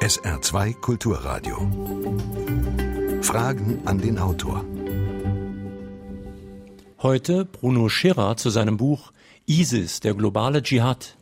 [0.00, 1.58] SR2 Kulturradio.
[3.20, 4.64] Fragen an den Autor.
[7.02, 9.12] Heute Bruno Schirrer zu seinem Buch
[9.44, 11.18] ISIS, der globale Dschihad,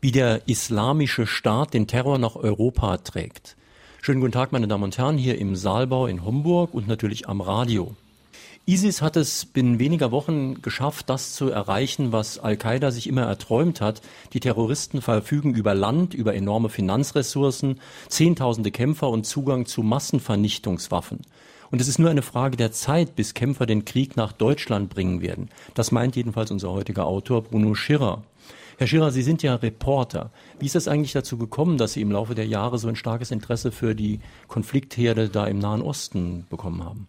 [0.00, 3.58] wie der islamische Staat den Terror nach Europa trägt.
[4.00, 7.42] Schönen guten Tag, meine Damen und Herren, hier im Saalbau in Homburg und natürlich am
[7.42, 7.94] Radio.
[8.64, 13.80] ISIS hat es binnen weniger Wochen geschafft, das zu erreichen, was Al-Qaida sich immer erträumt
[13.80, 14.02] hat.
[14.34, 21.22] Die Terroristen verfügen über Land, über enorme Finanzressourcen, Zehntausende Kämpfer und Zugang zu Massenvernichtungswaffen.
[21.72, 25.22] Und es ist nur eine Frage der Zeit, bis Kämpfer den Krieg nach Deutschland bringen
[25.22, 25.48] werden.
[25.74, 28.22] Das meint jedenfalls unser heutiger Autor Bruno Schirrer.
[28.78, 30.30] Herr Schirrer, Sie sind ja Reporter.
[30.60, 33.32] Wie ist es eigentlich dazu gekommen, dass Sie im Laufe der Jahre so ein starkes
[33.32, 37.08] Interesse für die Konfliktherde da im Nahen Osten bekommen haben?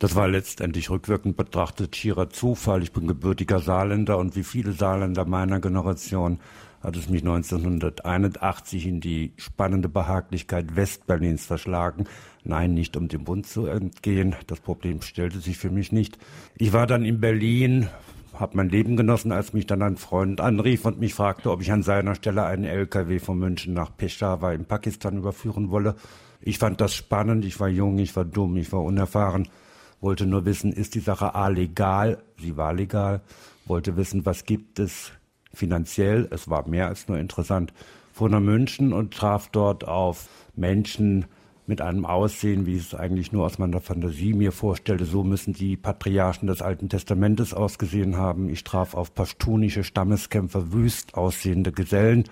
[0.00, 2.82] Das war letztendlich rückwirkend betrachtet schierer Zufall.
[2.82, 6.40] Ich bin gebürtiger Saarländer und wie viele Saarländer meiner Generation
[6.82, 12.04] hat es mich 1981 in die spannende Behaglichkeit Westberlins verschlagen.
[12.42, 14.34] Nein, nicht um dem Bund zu entgehen.
[14.48, 16.18] Das Problem stellte sich für mich nicht.
[16.58, 17.88] Ich war dann in Berlin,
[18.34, 21.70] habe mein Leben genossen, als mich dann ein Freund anrief und mich fragte, ob ich
[21.70, 25.94] an seiner Stelle einen LKW von München nach Peshawar in Pakistan überführen wolle.
[26.40, 29.48] Ich fand das spannend, ich war jung, ich war dumm, ich war unerfahren
[30.00, 32.18] wollte nur wissen, ist die Sache A legal?
[32.38, 33.22] Sie war legal.
[33.66, 35.12] Wollte wissen, was gibt es
[35.52, 36.28] finanziell?
[36.30, 37.72] Es war mehr als nur interessant.
[38.12, 41.24] Fuhr nach München und traf dort auf Menschen
[41.66, 45.06] mit einem Aussehen, wie ich es eigentlich nur aus meiner Fantasie mir vorstellte.
[45.06, 48.50] So müssen die Patriarchen des Alten Testamentes ausgesehen haben.
[48.50, 52.24] Ich traf auf pashtunische Stammeskämpfer, wüst aussehende Gesellen,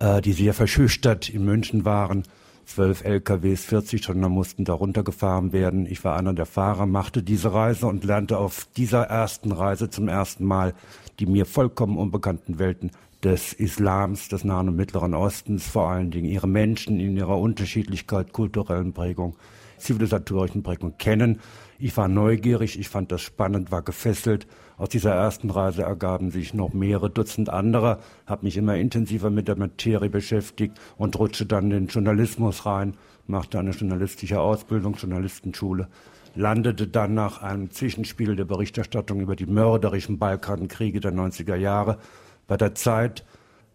[0.00, 2.24] äh, die sehr verschüchtert in München waren
[2.66, 5.86] zwölf LKWs, 40 Tonnen mussten da runtergefahren werden.
[5.86, 10.08] Ich war einer der Fahrer, machte diese Reise und lernte auf dieser ersten Reise zum
[10.08, 10.74] ersten Mal
[11.18, 12.90] die mir vollkommen unbekannten Welten
[13.22, 18.32] des Islams, des Nahen und Mittleren Ostens, vor allen Dingen ihre Menschen in ihrer Unterschiedlichkeit,
[18.32, 19.36] kulturellen Prägung,
[19.78, 21.40] zivilisatorischen Prägung kennen.
[21.78, 24.46] Ich war neugierig, ich fand das spannend, war gefesselt.
[24.78, 29.48] Aus dieser ersten Reise ergaben sich noch mehrere Dutzend andere, habe mich immer intensiver mit
[29.48, 32.94] der Materie beschäftigt und rutschte dann in den Journalismus rein,
[33.26, 35.88] machte eine journalistische Ausbildung, Journalistenschule,
[36.34, 41.98] landete dann nach einem Zwischenspiel der Berichterstattung über die mörderischen Balkankriege der 90er Jahre
[42.46, 43.24] bei der Zeit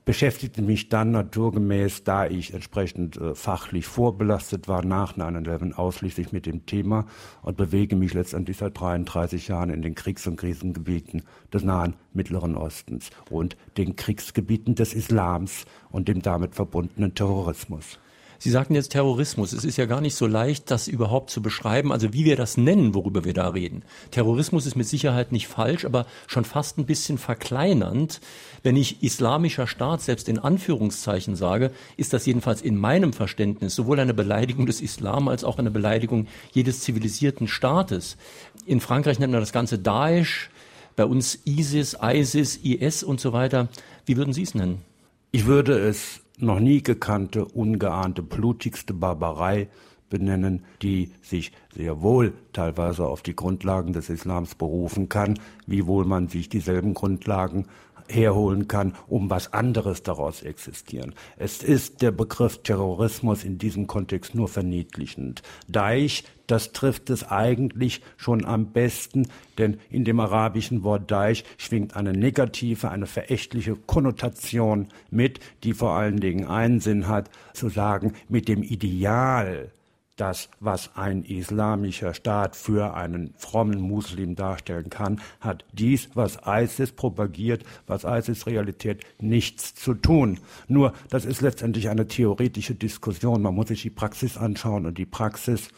[0.06, 6.46] beschäftigte mich dann naturgemäß, da ich entsprechend äh, fachlich vorbelastet war, nach 9-11 ausschließlich mit
[6.46, 7.06] dem Thema
[7.42, 11.24] und bewege mich letztendlich seit 33 Jahren in den Kriegs- und Krisengebieten
[11.54, 18.00] des Nahen Mittleren Ostens und den Kriegsgebieten des Islams und dem damit verbundenen Terrorismus.
[18.44, 19.54] Sie sagten jetzt Terrorismus.
[19.54, 22.58] Es ist ja gar nicht so leicht, das überhaupt zu beschreiben, also wie wir das
[22.58, 23.84] nennen, worüber wir da reden.
[24.10, 28.20] Terrorismus ist mit Sicherheit nicht falsch, aber schon fast ein bisschen verkleinernd.
[28.64, 34.00] Wenn ich islamischer Staat selbst in Anführungszeichen sage, ist das jedenfalls in meinem Verständnis sowohl
[34.00, 38.18] eine Beleidigung des Islam als auch eine Beleidigung jedes zivilisierten Staates.
[38.66, 40.50] In Frankreich nennt man das Ganze Daesh,
[40.96, 43.68] bei uns ISIS, ISIS, IS und so weiter.
[44.08, 44.82] Wie würden Sie es nennen?
[45.32, 49.70] Ich würde es noch nie gekannte, ungeahnte, blutigste Barbarei
[50.10, 56.28] benennen, die sich sehr wohl teilweise auf die Grundlagen des Islams berufen kann, wiewohl man
[56.28, 57.66] sich dieselben Grundlagen
[58.12, 61.14] herholen kann, um was anderes daraus existieren.
[61.38, 65.42] Es ist der Begriff Terrorismus in diesem Kontext nur verniedlichend.
[65.68, 69.28] Daesh, das trifft es eigentlich schon am besten,
[69.58, 75.92] denn in dem arabischen Wort Daesh schwingt eine negative, eine verächtliche Konnotation mit, die vor
[75.92, 79.72] allen Dingen einen Sinn hat, zu sagen, mit dem Ideal
[80.22, 86.92] das, was ein islamischer Staat für einen frommen Muslim darstellen kann, hat dies, was ISIS
[86.92, 90.40] propagiert, was ISIS Realität, nichts zu tun.
[90.68, 93.42] Nur, das ist letztendlich eine theoretische Diskussion.
[93.42, 95.70] Man muss sich die Praxis anschauen und die Praxis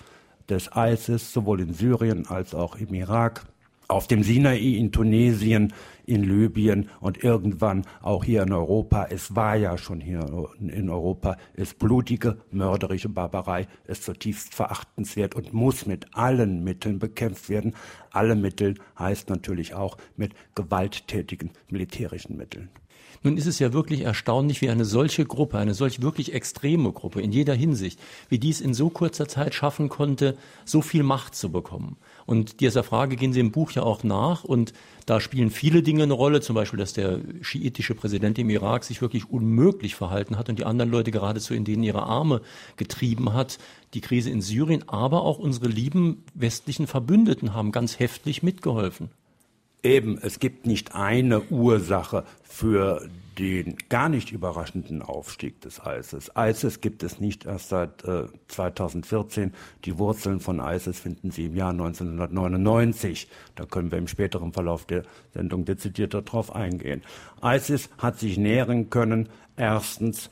[0.49, 3.45] des ISIS sowohl in Syrien als auch im Irak
[3.87, 5.71] auf dem Sinai, in Tunesien,
[6.06, 9.08] in Libyen und irgendwann auch hier in Europa.
[9.09, 10.25] Es war ja schon hier
[10.59, 17.50] in Europa, ist blutige, mörderische Barbarei, ist zutiefst verachtenswert und muss mit allen Mitteln bekämpft
[17.50, 17.76] werden.
[18.11, 22.70] Alle Mittel heißt natürlich auch mit gewalttätigen militärischen Mitteln.
[23.23, 27.22] Nun ist es ja wirklich erstaunlich, wie eine solche Gruppe, eine solch wirklich extreme Gruppe
[27.22, 30.35] in jeder Hinsicht, wie dies in so kurzer Zeit schaffen konnte,
[30.66, 31.96] so viel Macht zu bekommen.
[32.25, 34.73] Und dieser Frage gehen Sie im Buch ja auch nach und
[35.05, 39.02] da spielen viele Dinge eine Rolle, zum Beispiel, dass der schiitische Präsident im Irak sich
[39.02, 42.41] wirklich unmöglich verhalten hat und die anderen Leute geradezu in denen ihre Arme
[42.78, 43.59] getrieben hat.
[43.93, 49.09] Die Krise in Syrien, aber auch unsere lieben westlichen Verbündeten haben ganz heftig mitgeholfen.
[49.84, 53.09] Eben, es gibt nicht eine Ursache für
[53.40, 56.32] den gar nicht überraschenden Aufstieg des ISIS.
[56.38, 59.53] ISIS gibt es nicht erst seit äh, 2014.
[59.85, 63.28] Die Wurzeln von ISIS finden Sie im Jahr 1999.
[63.56, 65.03] Da können wir im späteren Verlauf der
[65.34, 67.02] Sendung dezidiert darauf eingehen.
[67.44, 70.30] ISIS hat sich nähren können, erstens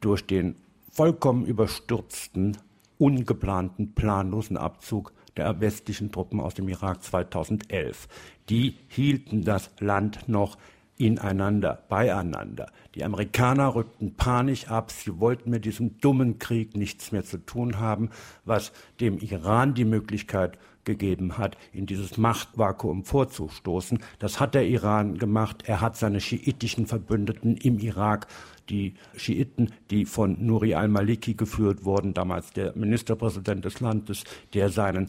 [0.00, 0.56] durch den
[0.90, 2.56] vollkommen überstürzten,
[2.98, 8.08] ungeplanten, planlosen Abzug der westlichen Truppen aus dem Irak 2011.
[8.48, 10.58] Die hielten das Land noch
[11.00, 12.70] ineinander, beieinander.
[12.94, 17.78] Die Amerikaner rückten panisch ab, sie wollten mit diesem dummen Krieg nichts mehr zu tun
[17.78, 18.10] haben,
[18.44, 23.98] was dem Iran die Möglichkeit gegeben hat, in dieses Machtvakuum vorzustoßen.
[24.18, 25.64] Das hat der Iran gemacht.
[25.66, 28.26] Er hat seine schiitischen Verbündeten im Irak,
[28.68, 34.24] die Schiiten, die von Nuri al-Maliki geführt wurden, damals der Ministerpräsident des Landes,
[34.54, 35.06] der seinen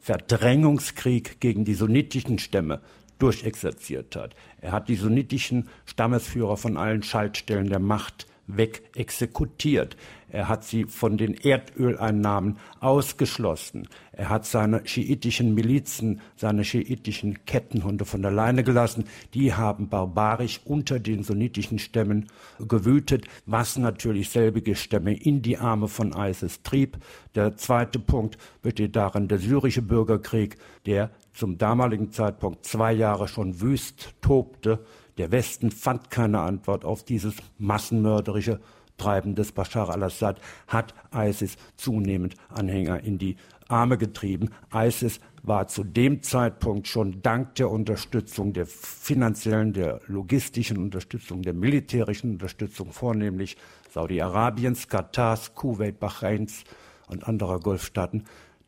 [0.00, 2.80] Verdrängungskrieg gegen die sunnitischen Stämme
[3.22, 4.34] durchexerziert hat.
[4.60, 9.96] Er hat die sunnitischen Stammesführer von allen Schaltstellen der Macht weg exekutiert.
[10.32, 13.86] Er hat sie von den Erdöleinnahmen ausgeschlossen.
[14.12, 19.04] Er hat seine schiitischen Milizen, seine schiitischen Kettenhunde von der Leine gelassen.
[19.34, 25.86] Die haben barbarisch unter den sunnitischen Stämmen gewütet, was natürlich selbige Stämme in die Arme
[25.86, 26.96] von ISIS trieb.
[27.34, 30.56] Der zweite Punkt besteht darin, der syrische Bürgerkrieg,
[30.86, 34.78] der zum damaligen Zeitpunkt zwei Jahre schon wüst tobte,
[35.18, 38.60] der Westen fand keine Antwort auf dieses massenmörderische
[39.02, 44.50] Treiben des Bashar al-Assad, hat ISIS zunehmend Anhänger in die Arme getrieben.
[44.72, 51.52] ISIS war zu dem Zeitpunkt schon dank der Unterstützung, der finanziellen, der logistischen Unterstützung, der
[51.52, 53.56] militärischen Unterstützung, vornehmlich
[53.90, 56.62] Saudi-Arabiens, Katars, Kuwait, Bahrains
[57.08, 58.22] und anderer Golfstaaten,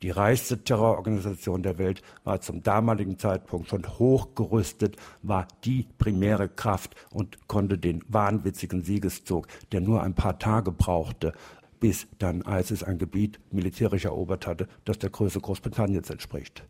[0.04, 6.94] die reichste Terrororganisation der Welt war zum damaligen Zeitpunkt schon hochgerüstet, war die primäre Kraft
[7.08, 11.32] und konnte den wahnwitzigen Siegeszug, der nur ein paar Tage brauchte,
[11.80, 16.64] bis dann ISIS ein Gebiet militärisch erobert hatte, das der Größe Großbritanniens entspricht.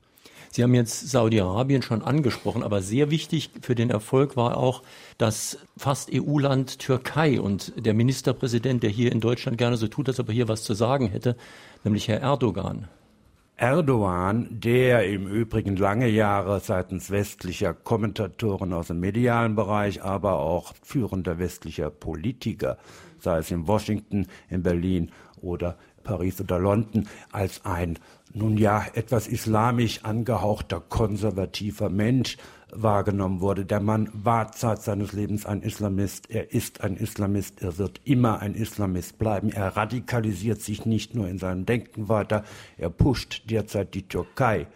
[0.52, 4.84] Sie haben jetzt Saudi-Arabien schon angesprochen, aber sehr wichtig für den Erfolg war auch
[5.18, 10.20] das fast EU-Land Türkei und der Ministerpräsident, der hier in Deutschland gerne so tut, als
[10.20, 11.36] ob er hier was zu sagen hätte,
[11.82, 12.86] nämlich Herr Erdogan.
[13.56, 20.74] Erdogan, der im Übrigen lange Jahre seitens westlicher Kommentatoren aus dem medialen Bereich, aber auch
[20.82, 22.78] führender westlicher Politiker,
[23.20, 28.00] sei es in Washington, in Berlin oder Paris oder London, als ein
[28.32, 32.36] nun ja etwas islamisch angehauchter konservativer Mensch
[32.74, 33.64] wahrgenommen wurde.
[33.64, 38.40] Der Mann war Zeit seines Lebens ein Islamist, er ist ein Islamist, er wird immer
[38.40, 39.50] ein Islamist bleiben.
[39.50, 42.44] Er radikalisiert sich nicht nur in seinem Denken weiter,
[42.76, 44.66] er pusht derzeit die Türkei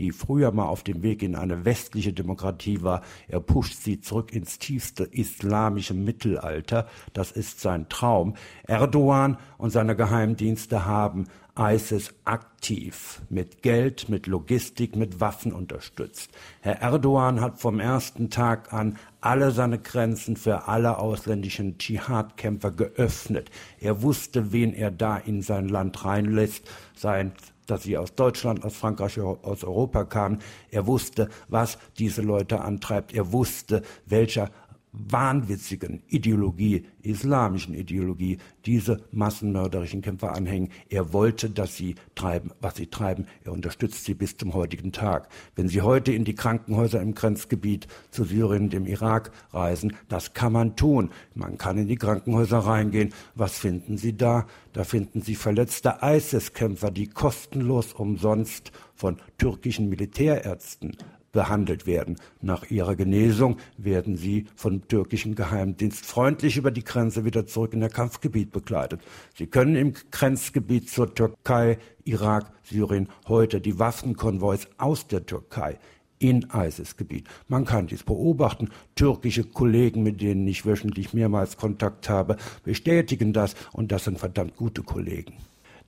[0.00, 3.02] die früher mal auf dem Weg in eine westliche Demokratie war.
[3.28, 6.88] Er pusht sie zurück ins tiefste islamische Mittelalter.
[7.12, 8.34] Das ist sein Traum.
[8.64, 11.26] Erdogan und seine Geheimdienste haben
[11.58, 16.30] ISIS aktiv mit Geld, mit Logistik, mit Waffen unterstützt.
[16.60, 23.50] Herr Erdogan hat vom ersten Tag an alle seine Grenzen für alle ausländischen Dschihad-Kämpfer geöffnet.
[23.78, 27.32] Er wusste, wen er da in sein Land reinlässt, seien
[27.70, 30.40] dass sie aus Deutschland, aus Frankreich, aus Europa kamen.
[30.70, 33.14] Er wusste, was diese Leute antreibt.
[33.14, 34.50] Er wusste, welcher
[34.92, 40.70] wahnwitzigen Ideologie, islamischen Ideologie, diese massenmörderischen Kämpfer anhängen.
[40.88, 43.26] Er wollte, dass sie treiben, was sie treiben.
[43.44, 45.28] Er unterstützt sie bis zum heutigen Tag.
[45.54, 50.52] Wenn Sie heute in die Krankenhäuser im Grenzgebiet zu Syrien, dem Irak reisen, das kann
[50.52, 51.10] man tun.
[51.34, 53.14] Man kann in die Krankenhäuser reingehen.
[53.34, 54.46] Was finden Sie da?
[54.72, 60.96] Da finden Sie verletzte ISIS-Kämpfer, die kostenlos umsonst von türkischen Militärärzten
[61.32, 62.16] behandelt werden.
[62.40, 67.82] Nach ihrer Genesung werden sie vom türkischen Geheimdienst freundlich über die Grenze wieder zurück in
[67.82, 69.00] ihr Kampfgebiet begleitet.
[69.36, 75.78] Sie können im Grenzgebiet zur Türkei, Irak, Syrien heute die Waffenkonvois aus der Türkei
[76.18, 77.26] in ISIS-Gebiet.
[77.48, 78.68] Man kann dies beobachten.
[78.94, 84.54] Türkische Kollegen, mit denen ich wöchentlich mehrmals Kontakt habe, bestätigen das und das sind verdammt
[84.56, 85.34] gute Kollegen.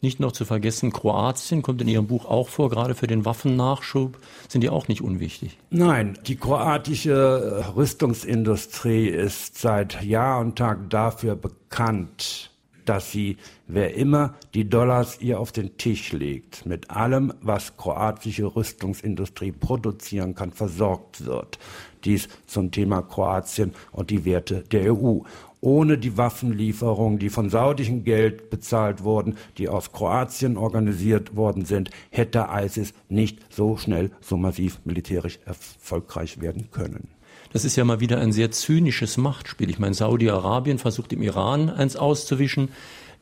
[0.02, 4.18] Nicht noch zu vergessen, Kroatien kommt in Ihrem Buch auch vor, gerade für den Waffennachschub.
[4.48, 5.56] Sind die auch nicht unwichtig?
[5.70, 12.50] Nein, die kroatische Rüstungsindustrie ist seit Jahr und Tag dafür bekannt,
[12.84, 13.36] dass sie,
[13.68, 20.34] wer immer die Dollars ihr auf den Tisch legt, mit allem, was kroatische Rüstungsindustrie produzieren
[20.34, 21.60] kann, versorgt wird.
[22.04, 25.20] Dies zum Thema Kroatien und die Werte der EU.
[25.62, 31.90] Ohne die Waffenlieferungen, die von saudischem Geld bezahlt wurden, die aus Kroatien organisiert worden sind,
[32.10, 37.08] hätte ISIS nicht so schnell, so massiv militärisch erfolgreich werden können.
[37.52, 39.70] Das ist ja mal wieder ein sehr zynisches Machtspiel.
[39.70, 42.70] Ich meine, Saudi-Arabien versucht im Iran eins auszuwischen.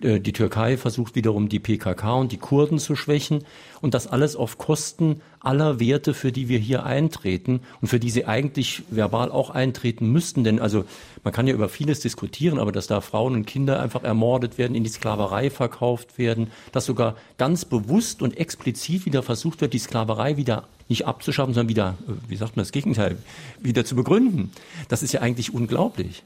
[0.02, 3.45] Äh, die Türkei versucht wiederum die PKK und die Kurden zu schwächen
[3.80, 8.11] und das alles auf Kosten aller Werte, für die wir hier eintreten und für die
[8.11, 10.45] sie eigentlich verbal auch eintreten müssten.
[10.45, 10.85] Denn also
[11.23, 14.75] man kann ja über vieles diskutieren, aber dass da Frauen und Kinder einfach ermordet werden,
[14.75, 19.78] in die Sklaverei verkauft werden, dass sogar ganz bewusst und explizit wieder versucht wird, die
[19.78, 23.16] Sklaverei wieder nicht abzuschaffen, sondern wieder, äh, wie sagt man das Gegenteil,
[23.61, 24.50] wieder zu begründen.
[24.88, 26.23] Das ist ja eigentlich unglaublich.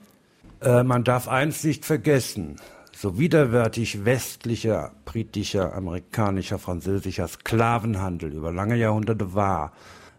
[0.61, 2.57] Äh, man darf eins nicht vergessen
[2.97, 9.73] so widerwärtig westlicher, britischer, amerikanischer, französischer Sklavenhandel über lange Jahrhunderte war.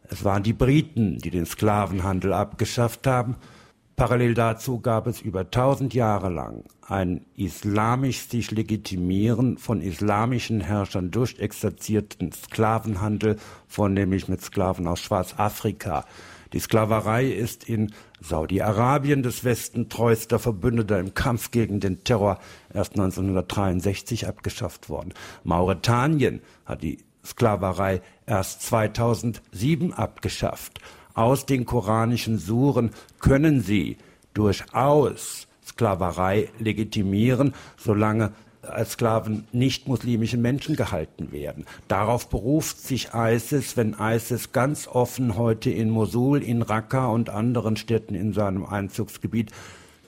[0.09, 3.35] Es waren die Briten, die den Sklavenhandel abgeschafft haben.
[3.95, 11.11] Parallel dazu gab es über tausend Jahre lang ein islamisch sich legitimieren von islamischen Herrschern
[11.11, 16.05] durchexerzierten Sklavenhandel, vornehmlich mit Sklaven aus Schwarzafrika.
[16.55, 22.39] Die Sklaverei ist in Saudi-Arabien des Westen treuster Verbündeter im Kampf gegen den Terror
[22.73, 25.13] erst 1963 abgeschafft worden.
[25.43, 30.79] Mauretanien hat die Sklaverei erst 2007 abgeschafft.
[31.13, 33.97] Aus den koranischen Suren können sie
[34.33, 38.31] durchaus Sklaverei legitimieren, solange
[38.69, 41.65] als Sklaven nicht muslimischen Menschen gehalten werden.
[41.87, 47.77] Darauf beruft sich ISIS, wenn ISIS ganz offen heute in Mosul, in Raqqa und anderen
[47.77, 49.51] Städten in seinem Einzugsgebiet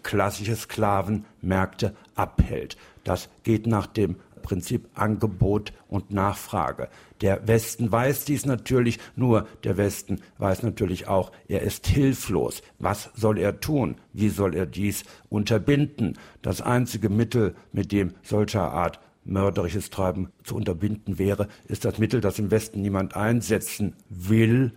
[0.04, 2.78] klassische Sklavenmärkte abhält.
[3.04, 6.88] Das geht nach dem Prinzip Angebot und Nachfrage.
[7.22, 12.62] Der Westen weiß dies natürlich, nur der Westen weiß natürlich auch, er ist hilflos.
[12.80, 13.96] Was soll er tun?
[14.14, 16.18] Wie soll er dies unterbinden?
[16.42, 22.22] Das einzige Mittel, mit dem solcher Art mörderisches Treiben zu unterbinden wäre, ist das Mittel,
[22.22, 24.72] das im Westen niemand einsetzen will,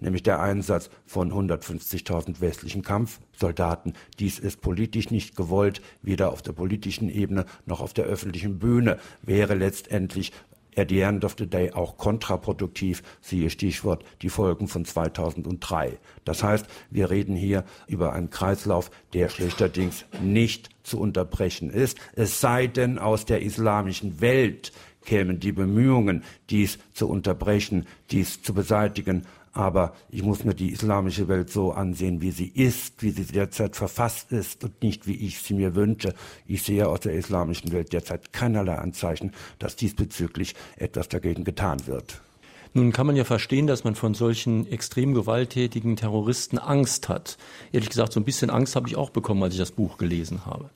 [0.00, 3.94] nämlich der Einsatz von 150.000 westlichen Kampfsoldaten.
[4.18, 8.98] Dies ist politisch nicht gewollt, weder auf der politischen Ebene noch auf der öffentlichen Bühne,
[9.22, 10.32] wäre letztendlich
[10.76, 15.98] at the end of the day auch kontraproduktiv, siehe Stichwort die Folgen von 2003.
[16.24, 22.40] Das heißt, wir reden hier über einen Kreislauf, der schlechterdings nicht zu unterbrechen ist, es
[22.40, 24.72] sei denn aus der islamischen Welt
[25.04, 31.28] kämen die Bemühungen, dies zu unterbrechen, dies zu beseitigen, aber ich muss mir die islamische
[31.28, 35.40] Welt so ansehen, wie sie ist, wie sie derzeit verfasst ist und nicht, wie ich
[35.40, 36.14] sie mir wünsche.
[36.46, 42.20] Ich sehe aus der islamischen Welt derzeit keinerlei Anzeichen, dass diesbezüglich etwas dagegen getan wird.
[42.74, 47.36] Nun kann man ja verstehen, dass man von solchen extrem gewalttätigen Terroristen Angst hat.
[47.70, 50.46] Ehrlich gesagt, so ein bisschen Angst habe ich auch bekommen, als ich das Buch gelesen
[50.46, 50.70] habe.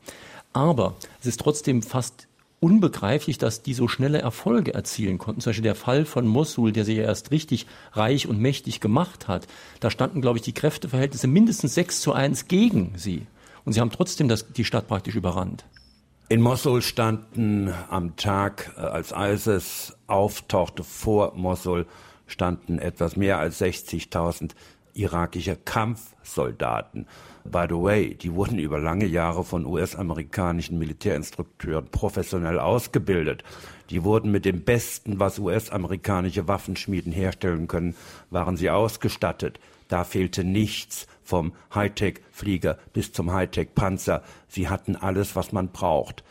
[0.52, 2.28] Aber es ist trotzdem fast
[2.66, 5.40] unbegreiflich, dass die so schnelle Erfolge erzielen konnten.
[5.40, 9.28] Zum Beispiel der Fall von Mosul, der sich ja erst richtig reich und mächtig gemacht
[9.28, 9.46] hat.
[9.78, 13.28] Da standen, glaube ich, die Kräfteverhältnisse mindestens sechs zu eins gegen sie.
[13.64, 15.64] Und sie haben trotzdem das, die Stadt praktisch überrannt.
[16.28, 21.86] In Mosul standen am Tag, äh, als ISIS auftauchte vor Mosul,
[22.26, 24.56] standen etwas mehr als 60.000
[24.92, 27.06] irakische Kampfsoldaten.
[27.46, 33.44] By the way, die wurden über lange Jahre von US-amerikanischen Militärinstrukteuren professionell ausgebildet.
[33.90, 37.94] Die wurden mit dem Besten, was US-amerikanische Waffenschmieden herstellen können,
[38.30, 39.60] waren sie ausgestattet.
[39.88, 44.22] Da fehlte nichts vom Hightech-Flieger bis zum Hightech-Panzer.
[44.48, 46.24] Sie hatten alles, was man braucht.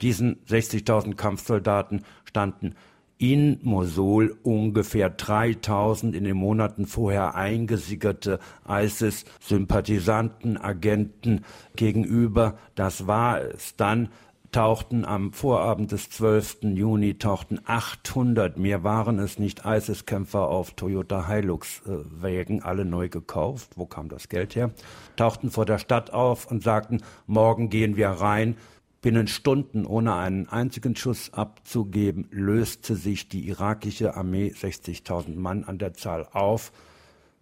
[0.00, 2.74] Diesen 60.000 Kampfsoldaten standen
[3.22, 11.44] in Mosul ungefähr 3000 in den Monaten vorher eingesickerte ISIS-Sympathisanten, Agenten
[11.76, 12.58] gegenüber.
[12.74, 13.76] Das war es.
[13.76, 14.08] Dann
[14.50, 16.74] tauchten am Vorabend des 12.
[16.74, 23.70] Juni tauchten 800, mehr waren es nicht, ISIS-Kämpfer auf Toyota Hilux-Wägen, äh, alle neu gekauft.
[23.76, 24.72] Wo kam das Geld her?
[25.14, 28.56] Tauchten vor der Stadt auf und sagten, morgen gehen wir rein,
[29.02, 35.78] Binnen Stunden, ohne einen einzigen Schuss abzugeben, löste sich die irakische Armee 60.000 Mann an
[35.78, 36.70] der Zahl auf,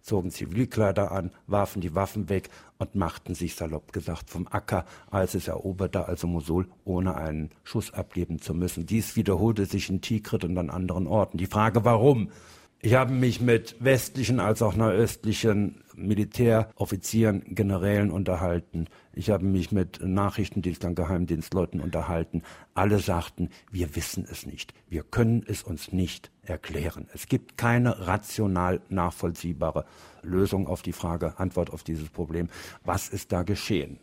[0.01, 2.49] zogen Zivilkleider an, warfen die Waffen weg
[2.79, 7.93] und machten sich salopp gesagt vom Acker, als es eroberte, also Mosul, ohne einen Schuss
[7.93, 8.87] abgeben zu müssen.
[8.87, 11.37] Dies wiederholte sich in Tikrit und an anderen Orten.
[11.37, 12.31] Die Frage, warum?
[12.79, 18.87] Ich habe mich mit westlichen als auch nahöstlichen Militäroffizieren, Generälen unterhalten.
[19.13, 22.43] Ich habe mich mit Nachrichtendienstern, Geheimdienstleuten unterhalten.
[22.73, 24.73] Alle sagten, wir wissen es nicht.
[24.89, 27.07] Wir können es uns nicht erklären.
[27.13, 29.85] Es gibt keine rational nachvollziehbare
[30.23, 32.47] Lösung auf die Frage, Antwort auf dieses Problem.
[32.85, 33.99] Was ist da geschehen?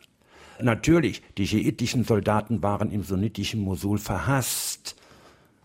[0.60, 4.96] Natürlich, die schiitischen Soldaten waren im sunnitischen Mosul verhasst.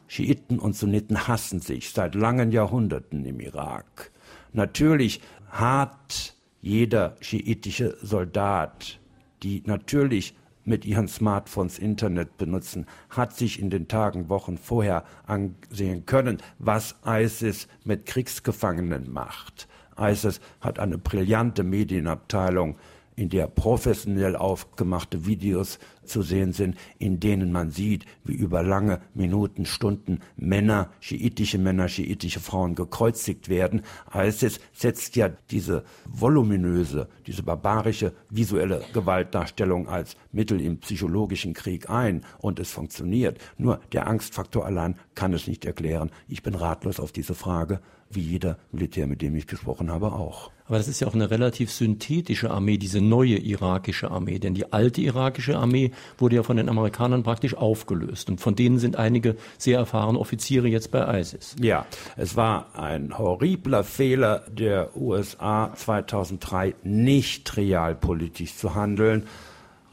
[0.07, 4.11] Schiiten und Sunniten hassen sich seit langen Jahrhunderten im Irak.
[4.53, 8.99] Natürlich hat jeder schiitische Soldat,
[9.43, 10.35] die natürlich
[10.65, 16.95] mit ihren Smartphones Internet benutzen, hat sich in den Tagen, Wochen vorher ansehen können, was
[17.05, 19.67] ISIS mit Kriegsgefangenen macht.
[19.99, 22.77] ISIS hat eine brillante Medienabteilung,
[23.15, 29.01] in der professionell aufgemachte Videos zu sehen sind, in denen man sieht, wie über lange
[29.13, 33.83] Minuten, Stunden Männer, schiitische Männer, schiitische Frauen gekreuzigt werden.
[34.13, 42.25] ISIS setzt ja diese voluminöse, diese barbarische visuelle Gewaltdarstellung als Mittel im psychologischen Krieg ein
[42.39, 43.39] und es funktioniert.
[43.57, 46.11] Nur der Angstfaktor allein kann es nicht erklären.
[46.27, 47.79] Ich bin ratlos auf diese Frage,
[48.15, 50.51] wie jeder Militär, mit dem ich gesprochen habe, auch.
[50.65, 54.39] Aber das ist ja auch eine relativ synthetische Armee, diese neue irakische Armee.
[54.39, 58.29] Denn die alte irakische Armee wurde ja von den Amerikanern praktisch aufgelöst.
[58.29, 61.55] Und von denen sind einige sehr erfahrene Offiziere jetzt bei ISIS.
[61.59, 69.23] Ja, es war ein horribler Fehler der USA 2003, nicht realpolitisch zu handeln.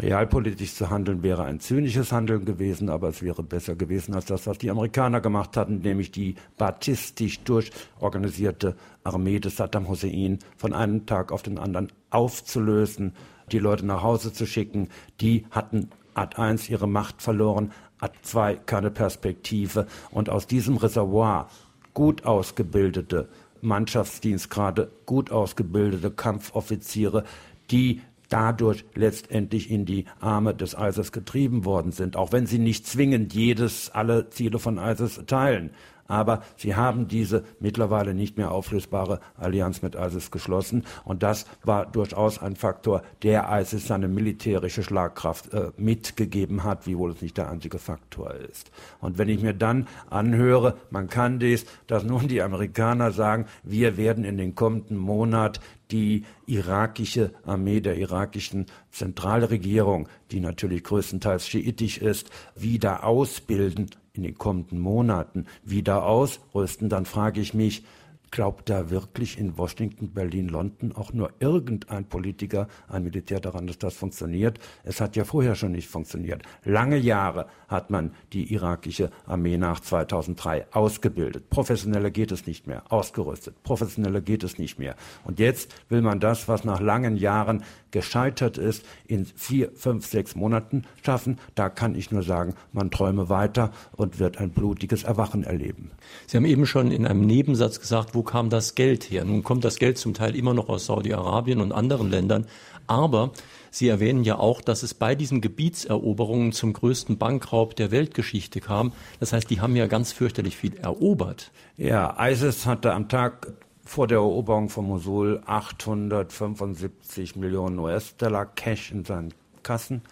[0.00, 4.47] Realpolitisch zu handeln wäre ein zynisches Handeln gewesen, aber es wäre besser gewesen als das,
[4.47, 11.04] was die Amerikaner gemacht hatten, nämlich die batistisch durchorganisierte Armee des Saddam Hussein von einem
[11.04, 13.12] Tag auf den anderen aufzulösen,
[13.52, 14.88] die Leute nach Hause zu schicken.
[15.21, 19.87] Die hatten Ad 1 ihre Macht verloren, Ad 2 keine Perspektive.
[20.11, 21.50] Und aus diesem Reservoir
[21.92, 23.28] gut ausgebildete
[23.61, 27.25] Mannschaftsdienstgrade, gut ausgebildete Kampfoffiziere,
[27.71, 32.87] die dadurch letztendlich in die Arme des ISIS getrieben worden sind, auch wenn sie nicht
[32.87, 35.70] zwingend jedes, alle Ziele von ISIS teilen.
[36.10, 40.84] Aber sie haben diese mittlerweile nicht mehr auflösbare Allianz mit ISIS geschlossen.
[41.04, 47.12] Und das war durchaus ein Faktor, der ISIS seine militärische Schlagkraft äh, mitgegeben hat, wiewohl
[47.12, 48.70] es nicht der einzige Faktor ist.
[49.00, 53.96] Und wenn ich mir dann anhöre, man kann dies, dass nun die Amerikaner sagen, wir
[53.96, 61.98] werden in den kommenden Monat die irakische Armee der irakischen Zentralregierung, die natürlich größtenteils schiitisch
[61.98, 63.90] ist, wieder ausbilden
[64.20, 67.84] in den kommenden Monaten wieder ausrüsten, dann frage ich mich,
[68.32, 73.78] Glaubt da wirklich in Washington, Berlin, London auch nur irgendein Politiker, ein Militär daran, dass
[73.78, 74.60] das funktioniert?
[74.84, 76.43] Es hat ja vorher schon nicht funktioniert.
[76.64, 81.50] Lange Jahre hat man die irakische Armee nach 2003 ausgebildet.
[81.50, 82.84] Professioneller geht es nicht mehr.
[82.88, 83.60] Ausgerüstet.
[83.64, 84.95] Professioneller geht es nicht mehr.
[85.25, 90.36] Und jetzt will man das, was nach langen Jahren gescheitert ist, in vier, fünf, sechs
[90.36, 91.38] Monaten schaffen.
[91.56, 95.90] Da kann ich nur sagen, man träume weiter und wird ein blutiges Erwachen erleben.
[96.26, 99.25] Sie haben eben schon in einem Nebensatz gesagt, wo kam das Geld her?
[99.25, 102.47] Nun kommt das Geld zum Teil immer noch aus Saudi-Arabien und anderen Ländern,
[102.87, 103.33] aber
[103.73, 108.93] Sie erwähnen ja auch, dass es bei diesen Gebietseroberungen zum größten Bankraub der Weltgeschichte kam.
[109.21, 111.52] Das heißt, die haben ja ganz fürchterlich viel erobert.
[111.76, 113.52] Ja, ISIS hatte am Tag
[113.85, 120.02] vor der Eroberung von Mosul 875 Millionen US-Dollar Cash in seinen Kassen.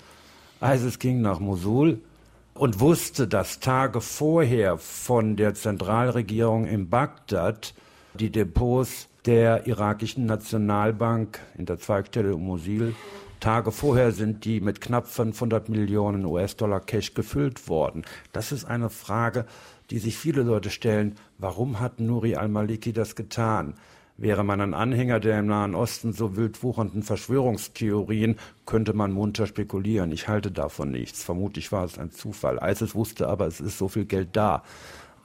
[0.60, 2.00] ISIS ging nach Mosul
[2.54, 7.74] und wusste, dass Tage vorher von der Zentralregierung in Bagdad
[8.18, 12.94] die Depots der irakischen Nationalbank in der Zweigstelle um Mosul.
[13.40, 18.02] Tage vorher sind die mit knapp 500 Millionen US-Dollar Cash gefüllt worden.
[18.32, 19.46] Das ist eine Frage,
[19.90, 21.14] die sich viele Leute stellen.
[21.38, 23.74] Warum hat Nuri al-Maliki das getan?
[24.16, 28.34] Wäre man ein Anhänger der im Nahen Osten so wild wuchernden Verschwörungstheorien,
[28.66, 30.10] könnte man munter spekulieren.
[30.10, 31.22] Ich halte davon nichts.
[31.22, 32.58] Vermutlich war es ein Zufall.
[32.60, 34.64] ISIS wusste aber, es ist so viel Geld da.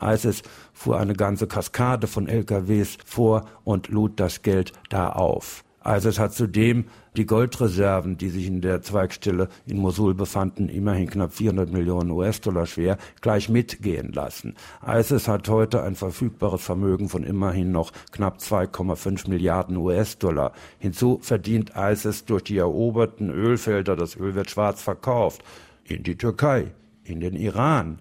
[0.04, 5.64] ISIS fuhr eine ganze Kaskade von LKWs vor und lud das Geld da auf.
[5.86, 6.86] ISIS hat zudem
[7.18, 12.66] die Goldreserven, die sich in der Zweigstelle in Mosul befanden, immerhin knapp 400 Millionen US-Dollar
[12.66, 14.56] schwer, gleich mitgehen lassen.
[14.86, 20.54] ISIS hat heute ein verfügbares Vermögen von immerhin noch knapp 2,5 Milliarden US-Dollar.
[20.80, 25.44] Hinzu verdient ISIS durch die eroberten Ölfelder, das Öl wird schwarz verkauft,
[25.84, 26.72] in die Türkei,
[27.04, 28.00] in den Iran,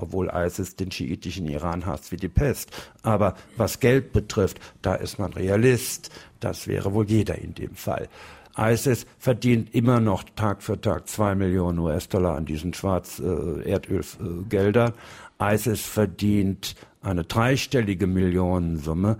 [0.00, 2.70] obwohl ISIS den schiitischen Iran hasst wie die Pest.
[3.02, 6.10] Aber was Geld betrifft, da ist man Realist.
[6.40, 8.08] Das wäre wohl jeder in dem Fall.
[8.56, 14.92] ISIS verdient immer noch Tag für Tag zwei Millionen US-Dollar an diesen Schwarz-Erdölgeldern.
[15.38, 19.16] Äh, ISIS verdient eine dreistellige Millionensumme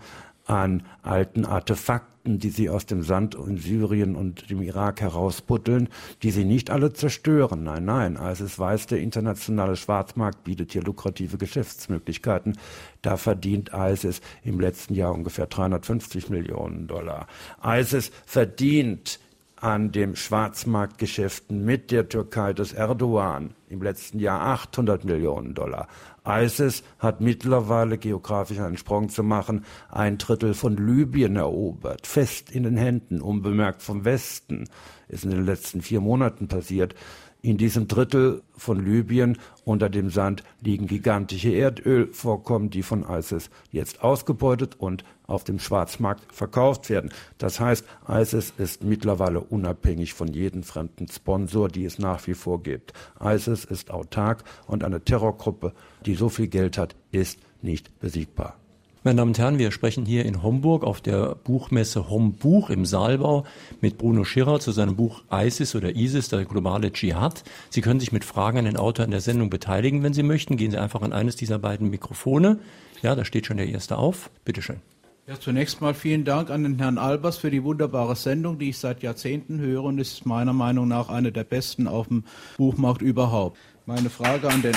[0.47, 5.89] an alten Artefakten, die sie aus dem Sand in Syrien und dem Irak herausbuddeln,
[6.23, 7.65] die sie nicht alle zerstören.
[7.65, 8.19] Nein, nein.
[8.21, 12.59] ISIS weiß, der internationale Schwarzmarkt bietet hier lukrative Geschäftsmöglichkeiten.
[13.03, 17.27] Da verdient ISIS im letzten Jahr ungefähr 350 Millionen Dollar.
[17.65, 19.19] ISIS verdient
[19.61, 25.87] an den Schwarzmarktgeschäften mit der Türkei des Erdogan im letzten Jahr 800 Millionen Dollar.
[26.27, 32.65] ISIS hat mittlerweile, geografisch einen Sprung zu machen, ein Drittel von Libyen erobert, fest in
[32.65, 34.69] den Händen, unbemerkt vom Westen.
[35.11, 36.95] Ist in den letzten vier Monaten passiert.
[37.43, 44.03] In diesem Drittel von Libyen unter dem Sand liegen gigantische Erdölvorkommen, die von ISIS jetzt
[44.05, 47.11] ausgebeutet und auf dem Schwarzmarkt verkauft werden.
[47.39, 52.63] Das heißt, ISIS ist mittlerweile unabhängig von jedem fremden Sponsor, die es nach wie vor
[52.63, 52.93] gibt.
[53.25, 55.73] ISIS ist autark und eine Terrorgruppe,
[56.05, 58.57] die so viel Geld hat, ist nicht besiegbar.
[59.03, 63.47] Meine Damen und Herren, wir sprechen hier in Homburg auf der Buchmesse Hombuch im Saalbau
[63.81, 67.43] mit Bruno Schirrer zu seinem Buch ISIS oder ISIS, der globale Dschihad.
[67.71, 70.59] Sie können sich mit Fragen an den Autor in der Sendung beteiligen, wenn Sie möchten.
[70.59, 72.59] Gehen Sie einfach an eines dieser beiden Mikrofone.
[73.01, 74.29] Ja, da steht schon der erste auf.
[74.45, 74.83] Bitte schön.
[75.27, 78.77] Ja, zunächst mal vielen Dank an den Herrn Albers für die wunderbare Sendung, die ich
[78.77, 82.25] seit Jahrzehnten höre und ist meiner Meinung nach eine der besten auf dem
[82.59, 83.57] Buchmarkt überhaupt.
[83.87, 84.77] Meine Frage an den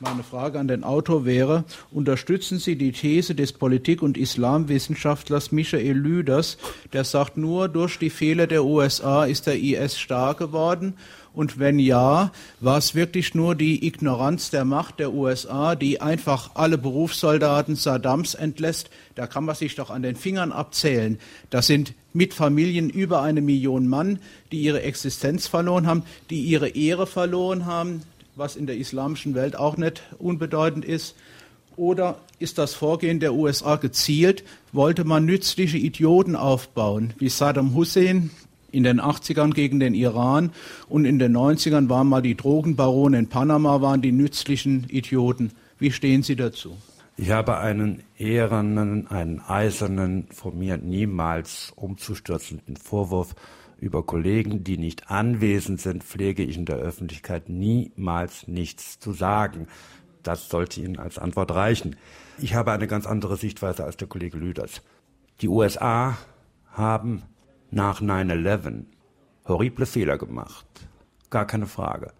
[0.00, 5.96] meine Frage an den Autor wäre, unterstützen Sie die These des Politik- und Islamwissenschaftlers Michael
[5.96, 6.58] Lüders,
[6.92, 10.94] der sagt, nur durch die Fehler der USA ist der IS stark geworden?
[11.32, 16.52] Und wenn ja, war es wirklich nur die Ignoranz der Macht der USA, die einfach
[16.54, 18.88] alle Berufssoldaten Saddams entlässt?
[19.14, 21.18] Da kann man sich doch an den Fingern abzählen.
[21.50, 24.18] Das sind mit Familien über eine Million Mann,
[24.50, 28.00] die ihre Existenz verloren haben, die ihre Ehre verloren haben,
[28.36, 31.16] was in der islamischen Welt auch nicht unbedeutend ist?
[31.76, 34.44] Oder ist das Vorgehen der USA gezielt?
[34.72, 38.30] Wollte man nützliche Idioten aufbauen, wie Saddam Hussein
[38.72, 40.52] in den 80ern gegen den Iran
[40.88, 45.52] und in den 90ern waren mal die Drogenbarone in Panama, waren die nützlichen Idioten.
[45.78, 46.76] Wie stehen Sie dazu?
[47.18, 53.34] Ich habe einen ehernen, einen eisernen, von mir niemals umzustürzenden Vorwurf
[53.78, 59.66] über Kollegen, die nicht anwesend sind, pflege ich in der Öffentlichkeit niemals nichts zu sagen.
[60.22, 61.96] Das sollte Ihnen als Antwort reichen.
[62.38, 64.82] Ich habe eine ganz andere Sichtweise als der Kollege Lüders.
[65.40, 66.16] Die USA
[66.72, 67.22] haben
[67.70, 68.84] nach 9-11
[69.46, 70.66] horrible Fehler gemacht.
[71.30, 72.12] Gar keine Frage.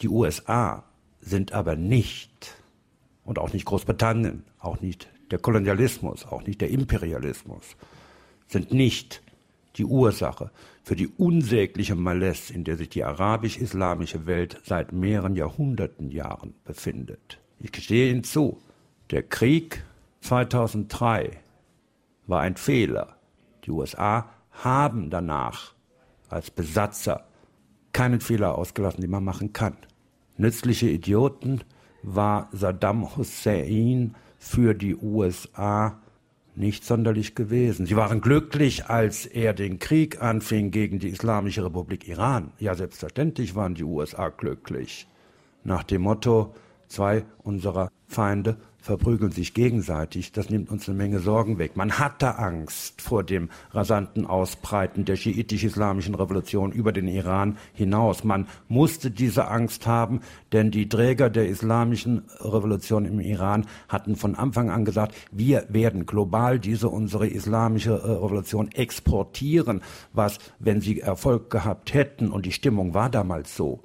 [0.00, 0.84] Die USA
[1.20, 2.56] sind aber nicht,
[3.24, 7.76] und auch nicht Großbritannien, auch nicht der Kolonialismus, auch nicht der Imperialismus,
[8.48, 9.22] sind nicht
[9.76, 10.50] die Ursache
[10.84, 17.40] für die unsägliche Malaise, in der sich die arabisch-islamische Welt seit mehreren Jahrhunderten Jahren befindet.
[17.58, 18.60] Ich gestehe Ihnen zu,
[19.10, 19.82] der Krieg
[20.20, 21.38] 2003
[22.26, 23.16] war ein Fehler.
[23.64, 25.74] Die USA haben danach
[26.28, 27.26] als Besatzer
[27.92, 29.76] keinen Fehler ausgelassen, den man machen kann.
[30.36, 31.62] Nützliche Idioten
[32.02, 35.98] war Saddam Hussein für die USA
[36.56, 37.86] nicht sonderlich gewesen.
[37.86, 42.52] Sie waren glücklich, als er den Krieg anfing gegen die Islamische Republik Iran.
[42.58, 45.08] Ja, selbstverständlich waren die USA glücklich.
[45.64, 46.54] Nach dem Motto,
[46.88, 50.32] zwei unserer Feinde verprügeln sich gegenseitig.
[50.32, 51.74] Das nimmt uns eine Menge Sorgen weg.
[51.74, 58.24] Man hatte Angst vor dem rasanten Ausbreiten der schiitisch-islamischen Revolution über den Iran hinaus.
[58.24, 60.20] Man musste diese Angst haben,
[60.52, 66.04] denn die Träger der islamischen Revolution im Iran hatten von Anfang an gesagt, wir werden
[66.04, 69.80] global diese unsere islamische äh, Revolution exportieren,
[70.12, 73.80] was, wenn sie Erfolg gehabt hätten, und die Stimmung war damals so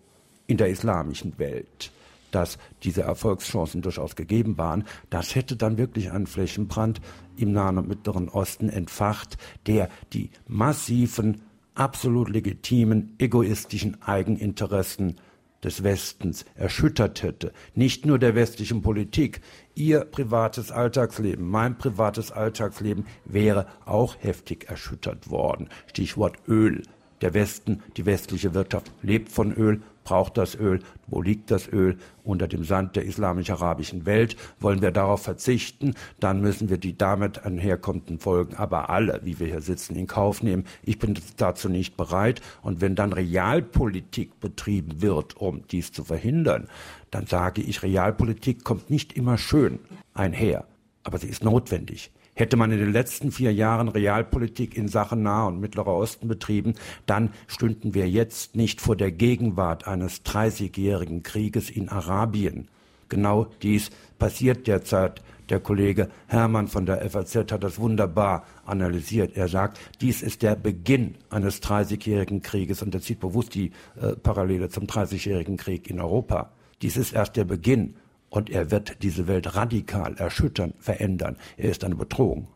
[0.46, 1.94] in der islamischen Welt,
[2.32, 7.02] dass diese Erfolgschancen durchaus gegeben waren, das hätte dann wirklich einen Flächenbrand
[7.38, 9.38] im Nahen und Mittleren Osten entfacht,
[9.68, 11.42] der die massiven,
[11.76, 15.15] absolut legitimen, egoistischen Eigeninteressen
[15.63, 17.52] des Westens erschüttert hätte.
[17.76, 19.42] Nicht nur der westlichen Politik.
[19.76, 25.70] Ihr privates Alltagsleben, mein privates Alltagsleben wäre auch heftig erschüttert worden.
[25.88, 26.84] Stichwort Öl.
[27.22, 31.98] Der Westen, die westliche Wirtschaft lebt von Öl, braucht das Öl, wo liegt das Öl?
[32.24, 34.36] Unter dem Sand der islamisch-arabischen Welt.
[34.60, 39.48] Wollen wir darauf verzichten, dann müssen wir die damit einherkommenden Folgen aber alle, wie wir
[39.48, 40.66] hier sitzen, in Kauf nehmen.
[40.84, 42.42] Ich bin dazu nicht bereit.
[42.62, 46.68] Und wenn dann Realpolitik betrieben wird, um dies zu verhindern,
[47.12, 49.80] dann sage ich, Realpolitik kommt nicht immer schön
[50.14, 50.66] einher,
[51.04, 52.12] aber sie ist notwendig.
[52.39, 56.75] Hätte man in den letzten vier Jahren Realpolitik in Sachen Nahe und Mittlerer Osten betrieben,
[57.06, 62.69] dann stünden wir jetzt nicht vor der Gegenwart eines 30-jährigen Krieges in Arabien.
[63.10, 65.21] Genau dies passiert derzeit.
[65.49, 69.36] Der Kollege Hermann von der FAZ hat das wunderbar analysiert.
[69.36, 74.15] Er sagt, dies ist der Beginn eines 30-jährigen Krieges und er zieht bewusst die äh,
[74.15, 76.54] Parallele zum 30-jährigen Krieg in Europa.
[76.82, 77.95] Dies ist erst der Beginn
[78.30, 81.38] und er wird diese Welt radikal erschüttern, verändern.
[81.58, 82.48] Er ist eine Bedrohung.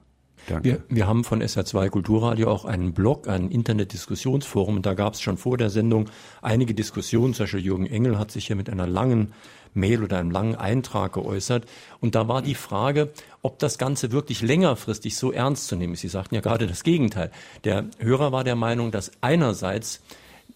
[0.62, 4.76] Wir, wir haben von SR2 Kulturradio auch einen Blog, ein Internetdiskussionsforum.
[4.76, 6.10] Und da gab es schon vor der Sendung
[6.42, 7.34] einige Diskussionen.
[7.34, 9.32] Zum Beispiel Jürgen Engel hat sich hier mit einer langen
[9.74, 11.66] Mail oder einem langen Eintrag geäußert.
[12.02, 16.02] Und da war die Frage, ob das Ganze wirklich längerfristig so ernst zu nehmen ist.
[16.02, 17.32] Sie sagten ja gerade das Gegenteil.
[17.64, 20.02] Der Hörer war der Meinung, dass einerseits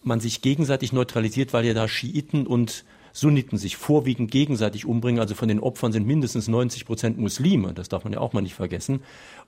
[0.03, 2.83] man sich gegenseitig neutralisiert, weil ja da Schiiten und
[3.17, 5.19] Sunniten sich vorwiegend gegenseitig umbringen.
[5.19, 7.73] Also von den Opfern sind mindestens 90 Prozent Muslime.
[7.73, 9.01] Das darf man ja auch mal nicht vergessen.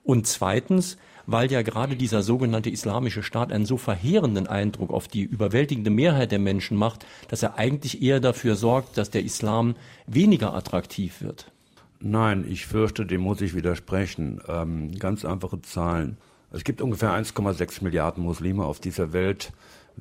[0.04, 5.22] Und zweitens, weil ja gerade dieser sogenannte islamische Staat einen so verheerenden Eindruck auf die
[5.22, 9.76] überwältigende Mehrheit der Menschen macht, dass er eigentlich eher dafür sorgt, dass der Islam
[10.08, 11.52] weniger attraktiv wird.
[12.00, 14.42] Nein, ich fürchte, dem muss ich widersprechen.
[14.48, 16.18] Ähm, ganz einfache Zahlen.
[16.52, 19.52] Es gibt ungefähr 1,6 Milliarden Muslime auf dieser Welt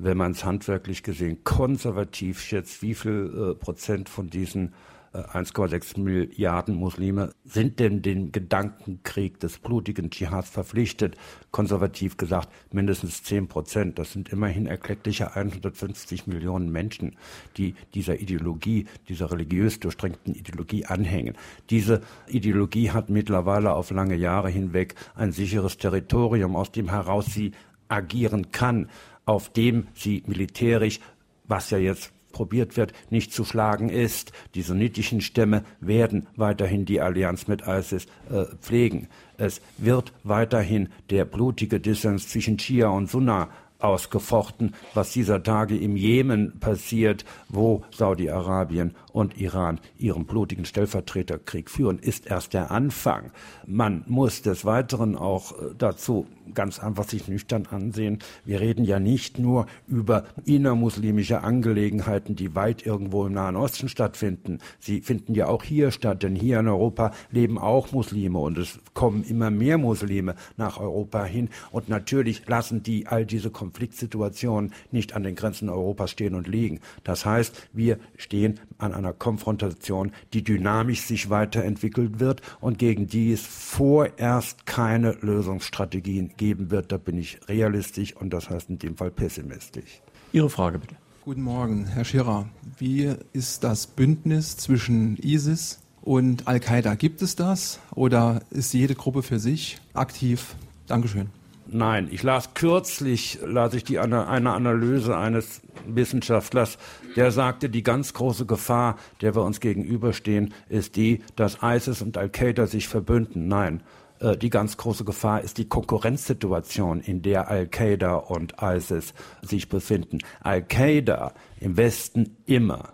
[0.01, 4.73] wenn man es handwerklich gesehen konservativ schätzt, wie viel äh, Prozent von diesen
[5.13, 11.17] äh, 1,6 Milliarden Muslime sind denn dem Gedankenkrieg des blutigen Dschihads verpflichtet?
[11.51, 13.99] Konservativ gesagt mindestens 10 Prozent.
[13.99, 17.15] Das sind immerhin erkleckliche 150 Millionen Menschen,
[17.57, 21.35] die dieser Ideologie, dieser religiös durchdrängten Ideologie anhängen.
[21.69, 27.51] Diese Ideologie hat mittlerweile auf lange Jahre hinweg ein sicheres Territorium, aus dem heraus sie
[27.89, 28.87] agieren kann
[29.29, 30.99] auf dem sie militärisch,
[31.47, 34.31] was ja jetzt probiert wird, nicht zu schlagen ist.
[34.55, 39.07] Die sunnitischen Stämme werden weiterhin die Allianz mit ISIS äh, pflegen.
[39.37, 45.95] Es wird weiterhin der blutige Dissens zwischen Shia und Sunna ausgefochten, was dieser Tage im
[45.95, 53.31] Jemen passiert, wo Saudi-Arabien und Iran ihren blutigen Stellvertreterkrieg führen, ist erst der Anfang.
[53.67, 58.19] Man muss des Weiteren auch äh, dazu ganz einfach sich nüchtern ansehen.
[58.45, 64.59] Wir reden ja nicht nur über innermuslimische Angelegenheiten, die weit irgendwo im Nahen Osten stattfinden.
[64.79, 68.79] Sie finden ja auch hier statt, denn hier in Europa leben auch Muslime und es
[68.93, 71.49] kommen immer mehr Muslime nach Europa hin.
[71.71, 76.79] Und natürlich lassen die all diese Konfliktsituationen nicht an den Grenzen Europas stehen und liegen.
[77.03, 83.31] Das heißt, wir stehen an einer Konfrontation, die dynamisch sich weiterentwickelt wird und gegen die
[83.31, 86.91] es vorerst keine Lösungsstrategien geben wird.
[86.91, 90.01] Da bin ich realistisch und das heißt in dem Fall pessimistisch.
[90.31, 90.95] Ihre Frage bitte.
[91.23, 92.47] Guten Morgen, Herr Scherer.
[92.79, 96.95] Wie ist das Bündnis zwischen ISIS und Al-Qaida?
[96.95, 100.55] Gibt es das oder ist jede Gruppe für sich aktiv?
[100.87, 101.29] Dankeschön.
[101.71, 106.79] Nein, ich las kürzlich, las ich die eine Analyse eines Wissenschaftlers,
[107.15, 112.17] der sagte, die ganz große Gefahr, der wir uns gegenüberstehen, ist die, dass ISIS und
[112.17, 113.47] Al-Qaida sich verbünden.
[113.47, 113.83] Nein,
[114.19, 120.19] äh, die ganz große Gefahr ist die Konkurrenzsituation, in der Al-Qaida und ISIS sich befinden.
[120.41, 122.93] Al-Qaida im Westen immer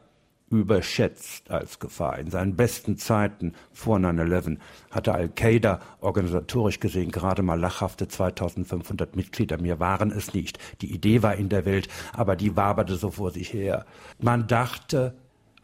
[0.49, 2.19] überschätzt als Gefahr.
[2.19, 4.57] In seinen besten Zeiten vor 9-11
[4.91, 9.59] hatte Al-Qaida organisatorisch gesehen gerade mal lachhafte 2500 Mitglieder.
[9.59, 10.59] Mir waren es nicht.
[10.81, 13.85] Die Idee war in der Welt, aber die waberte so vor sich her.
[14.19, 15.15] Man dachte,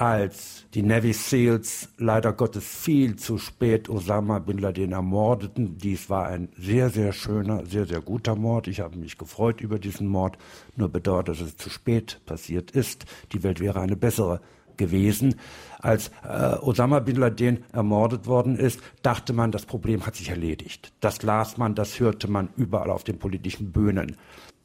[0.01, 5.77] als die Navy Seals leider Gottes viel zu spät Osama bin Laden ermordeten.
[5.77, 8.67] Dies war ein sehr, sehr schöner, sehr, sehr guter Mord.
[8.67, 10.39] Ich habe mich gefreut über diesen Mord,
[10.75, 13.05] nur bedauert, dass es zu spät passiert ist.
[13.31, 14.41] Die Welt wäre eine bessere
[14.75, 15.35] gewesen.
[15.77, 20.93] Als äh, Osama bin Laden ermordet worden ist, dachte man, das Problem hat sich erledigt.
[20.99, 24.17] Das las man, das hörte man überall auf den politischen Bühnen.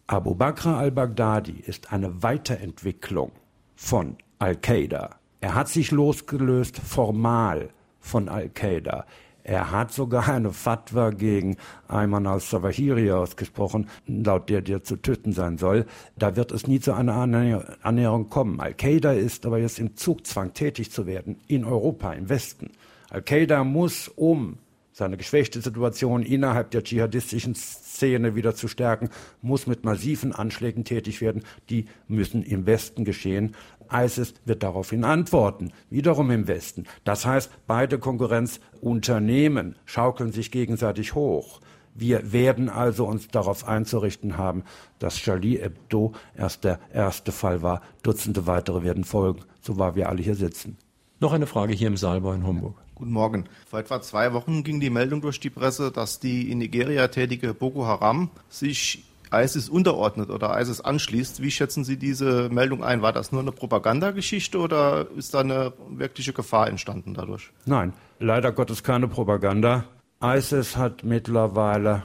[0.07, 3.33] Abu Bakr al-Baghdadi ist eine Weiterentwicklung
[3.75, 7.71] von Al-Qaida er hat sich losgelöst formal
[8.01, 9.07] von Al-Qaida.
[9.45, 15.57] Er hat sogar eine Fatwa gegen Ayman al-Zawahiri ausgesprochen, laut der der zu töten sein
[15.57, 15.87] soll.
[16.19, 18.61] Da wird es nie zu einer Annäherung kommen.
[18.61, 22.73] Al-Qaida ist aber jetzt im Zugzwang tätig zu werden in Europa, im Westen.
[23.11, 24.59] Al-Qaida muss, um
[24.97, 29.11] seine geschwächte Situation innerhalb der dschihadistischen Szene wieder zu stärken,
[29.43, 31.43] muss mit massiven Anschlägen tätig werden.
[31.69, 33.55] Die müssen im Westen geschehen.
[33.93, 36.85] ISIS wird daraufhin antworten, wiederum im Westen.
[37.05, 41.61] Das heißt, beide Konkurrenzunternehmen schaukeln sich gegenseitig hoch.
[41.95, 44.65] Wir werden also uns darauf einzurichten haben,
[44.99, 47.81] dass Charlie Hebdo erst der erste Fall war.
[48.03, 50.77] Dutzende weitere werden folgen, so war wir alle hier sitzen.
[51.21, 52.77] Noch eine Frage hier im Saalbau in Homburg.
[52.95, 53.45] Guten Morgen.
[53.67, 57.55] Vor etwa zwei Wochen ging die Meldung durch die Presse, dass die in Nigeria tätige
[57.55, 61.43] Boko Haram sich ISIS unterordnet oder ISIS anschließt.
[61.43, 63.03] Wie schätzen Sie diese Meldung ein?
[63.03, 67.51] War das nur eine Propagandageschichte oder ist da eine wirkliche Gefahr entstanden dadurch?
[67.65, 69.85] Nein, leider Gottes keine Propaganda.
[70.23, 72.05] ISIS hat mittlerweile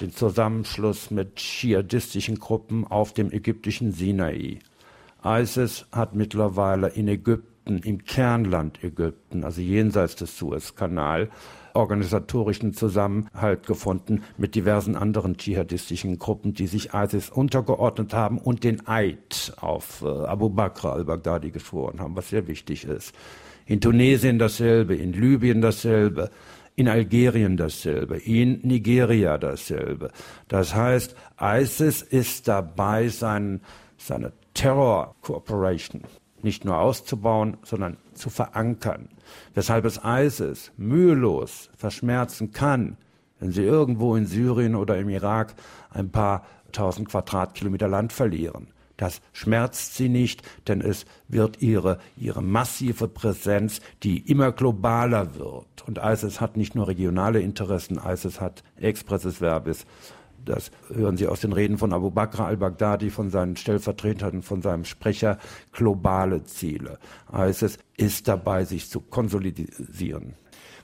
[0.00, 4.60] den Zusammenschluss mit dschihadistischen Gruppen auf dem ägyptischen Sinai.
[5.22, 11.30] ISIS hat mittlerweile in Ägypten Ägypten, im Kernland Ägypten, also jenseits des Suezkanal,
[11.74, 18.86] organisatorischen Zusammenhalt gefunden mit diversen anderen dschihadistischen Gruppen, die sich ISIS untergeordnet haben und den
[18.86, 23.14] Eid auf äh, Abu Bakr al-Baghdadi geschworen haben, was sehr wichtig ist.
[23.66, 26.30] In Tunesien dasselbe, in Libyen dasselbe,
[26.76, 30.10] in Algerien dasselbe, in Nigeria dasselbe.
[30.48, 33.60] Das heißt, ISIS ist dabei, sein,
[33.96, 36.02] seine Terror Cooperation
[36.44, 39.08] nicht nur auszubauen, sondern zu verankern.
[39.54, 42.96] Weshalb es ISIS mühelos verschmerzen kann,
[43.38, 45.54] wenn sie irgendwo in Syrien oder im Irak
[45.90, 48.68] ein paar tausend Quadratkilometer Land verlieren.
[48.96, 55.86] Das schmerzt sie nicht, denn es wird ihre, ihre massive Präsenz, die immer globaler wird.
[55.86, 59.86] Und ISIS hat nicht nur regionale Interessen, ISIS hat expresses verbis
[60.44, 64.84] das hören Sie aus den Reden von Abu Bakr al-Baghdadi, von seinen Stellvertretern, von seinem
[64.84, 65.38] Sprecher,
[65.72, 66.98] globale Ziele.
[67.32, 70.34] ISIS ist dabei, sich zu konsolidieren.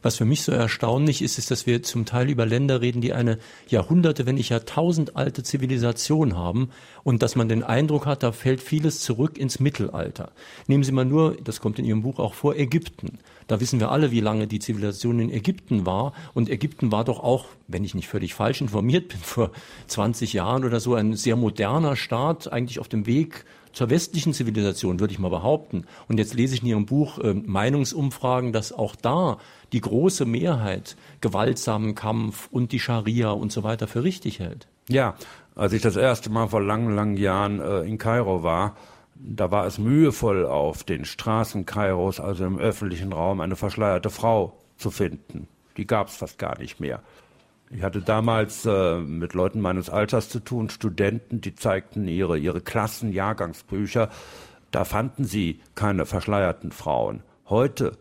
[0.03, 3.12] Was für mich so erstaunlich ist, ist, dass wir zum Teil über Länder reden, die
[3.12, 6.71] eine Jahrhunderte, wenn nicht Jahrtausend alte Zivilisation haben
[7.03, 10.31] und dass man den Eindruck hat, da fällt vieles zurück ins Mittelalter.
[10.69, 13.19] Nehmen Sie mal nur, das kommt in Ihrem Buch auch vor, Ägypten.
[13.47, 16.13] Da wissen wir alle, wie lange die Zivilisation in Ägypten war.
[16.35, 19.51] Und Ägypten war doch auch, wenn ich nicht völlig falsch informiert bin, vor
[19.87, 25.01] 20 Jahren oder so ein sehr moderner Staat, eigentlich auf dem Weg zur westlichen Zivilisation,
[25.01, 25.85] würde ich mal behaupten.
[26.09, 29.37] Und jetzt lese ich in Ihrem Buch äh, Meinungsumfragen, dass auch da
[29.73, 34.67] die große Mehrheit gewaltsamen Kampf und die Scharia und so weiter für richtig hält.
[34.89, 35.15] Ja,
[35.55, 38.77] als ich das erste Mal vor langen, langen Jahren äh, in Kairo war,
[39.18, 44.59] da war es mühevoll auf den Straßen Kairos, also im öffentlichen Raum, eine verschleierte Frau
[44.76, 45.48] zu finden.
[45.76, 47.02] Die gab es fast gar nicht mehr.
[47.70, 52.61] Ich hatte damals äh, mit Leuten meines Alters zu tun, Studenten, die zeigten ihre, ihre
[52.61, 54.11] Klassen, Jahrgangsbücher.
[54.70, 57.22] Da fanden sie keine verschleierten Frauen.
[57.48, 57.92] Heute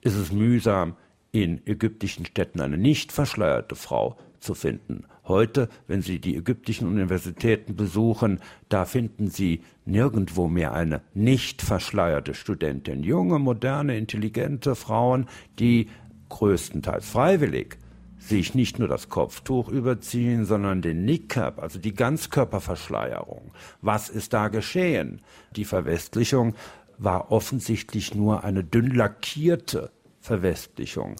[0.00, 0.96] ist es mühsam,
[1.32, 5.04] in ägyptischen Städten eine nicht verschleierte Frau zu finden.
[5.26, 12.34] Heute, wenn Sie die ägyptischen Universitäten besuchen, da finden Sie nirgendwo mehr eine nicht verschleierte
[12.34, 13.02] Studentin.
[13.02, 15.26] Junge, moderne, intelligente Frauen,
[15.58, 15.88] die
[16.28, 17.78] größtenteils freiwillig
[18.18, 23.52] sich nicht nur das Kopftuch überziehen, sondern den Niqab, also die Ganzkörperverschleierung.
[23.82, 25.20] Was ist da geschehen?
[25.56, 26.54] Die Verwestlichung
[26.96, 31.16] war offensichtlich nur eine dünn lackierte Verwestlichung.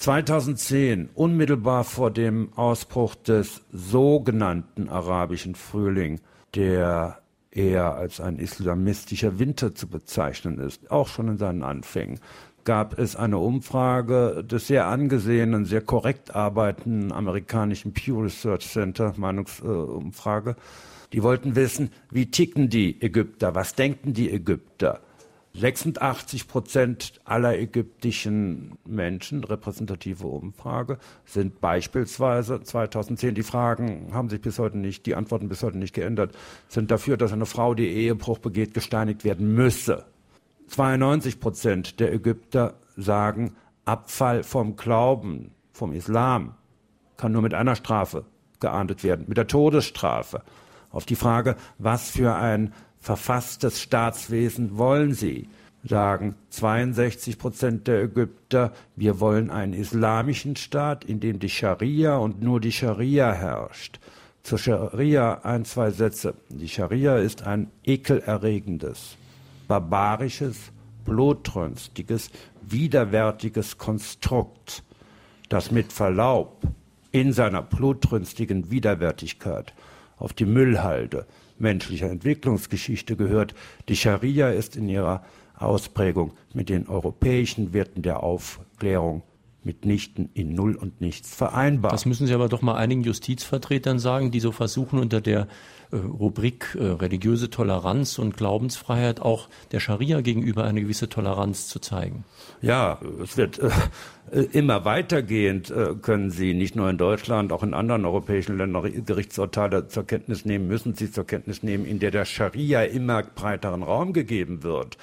[0.00, 6.20] 2010, unmittelbar vor dem Ausbruch des sogenannten arabischen Frühling,
[6.54, 7.18] der
[7.50, 12.18] eher als ein islamistischer Winter zu bezeichnen ist, auch schon in seinen Anfängen,
[12.64, 20.56] gab es eine Umfrage des sehr angesehenen, sehr korrekt arbeitenden amerikanischen Pew Research Center, Meinungsumfrage.
[21.12, 25.00] Die wollten wissen, wie ticken die Ägypter, was denken die Ägypter.
[25.52, 34.58] 86 Prozent aller ägyptischen Menschen, repräsentative Umfrage, sind beispielsweise 2010, die Fragen haben sich bis
[34.60, 36.36] heute nicht, die Antworten bis heute nicht geändert,
[36.68, 40.04] sind dafür, dass eine Frau, die Ehebruch begeht, gesteinigt werden müsse.
[40.68, 46.54] 92 Prozent der Ägypter sagen, Abfall vom Glauben, vom Islam,
[47.16, 48.24] kann nur mit einer Strafe
[48.60, 50.42] geahndet werden, mit der Todesstrafe.
[50.90, 55.48] Auf die Frage, was für ein verfasstes Staatswesen wollen sie,
[55.82, 62.42] sagen 62 Prozent der Ägypter, wir wollen einen islamischen Staat, in dem die Scharia und
[62.42, 63.98] nur die Scharia herrscht.
[64.42, 66.34] Zur Scharia ein, zwei Sätze.
[66.48, 69.16] Die Scharia ist ein ekelerregendes,
[69.68, 70.56] barbarisches,
[71.04, 72.30] blutrünstiges,
[72.62, 74.82] widerwärtiges Konstrukt,
[75.48, 76.62] das mit Verlaub
[77.12, 79.74] in seiner blutrünstigen Widerwärtigkeit
[80.16, 81.26] auf die Müllhalde
[81.60, 83.54] menschlicher Entwicklungsgeschichte gehört.
[83.88, 85.24] Die Scharia ist in ihrer
[85.56, 89.22] Ausprägung mit den europäischen Werten der Aufklärung
[89.64, 91.90] mitnichten in Null und Nichts vereinbar.
[91.90, 95.48] Das müssen Sie aber doch mal einigen Justizvertretern sagen, die so versuchen, unter der
[95.92, 101.78] äh, Rubrik äh, religiöse Toleranz und Glaubensfreiheit auch der Scharia gegenüber eine gewisse Toleranz zu
[101.80, 102.24] zeigen.
[102.62, 103.70] Ja, es wird äh,
[104.52, 110.06] immer weitergehend, können Sie nicht nur in Deutschland, auch in anderen europäischen Ländern Gerichtsurteile zur
[110.06, 114.62] Kenntnis nehmen, müssen Sie zur Kenntnis nehmen, in der der Scharia immer breiteren Raum gegeben
[114.62, 114.96] wird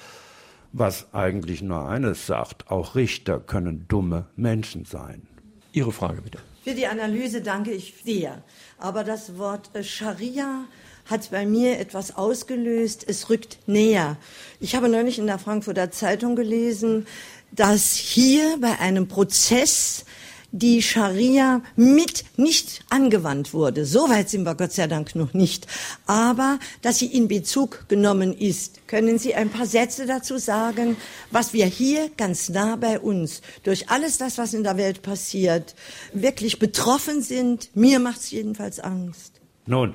[0.72, 5.26] was eigentlich nur eines sagt, auch Richter können dumme Menschen sein.
[5.72, 6.38] Ihre Frage bitte.
[6.64, 8.42] Für die Analyse danke ich sehr.
[8.78, 10.64] Aber das Wort äh, Scharia
[11.06, 13.04] hat bei mir etwas ausgelöst.
[13.08, 14.16] Es rückt näher.
[14.60, 17.06] Ich habe neulich in der Frankfurter Zeitung gelesen,
[17.52, 20.04] dass hier bei einem Prozess
[20.50, 23.84] die Scharia mit nicht angewandt wurde.
[23.84, 25.66] Soweit sind wir Gott sei Dank noch nicht.
[26.06, 28.86] Aber dass sie in Bezug genommen ist.
[28.86, 30.96] Können Sie ein paar Sätze dazu sagen,
[31.30, 35.74] was wir hier ganz nah bei uns durch alles das, was in der Welt passiert,
[36.12, 37.70] wirklich betroffen sind?
[37.74, 39.40] Mir macht es jedenfalls Angst.
[39.66, 39.94] Nun,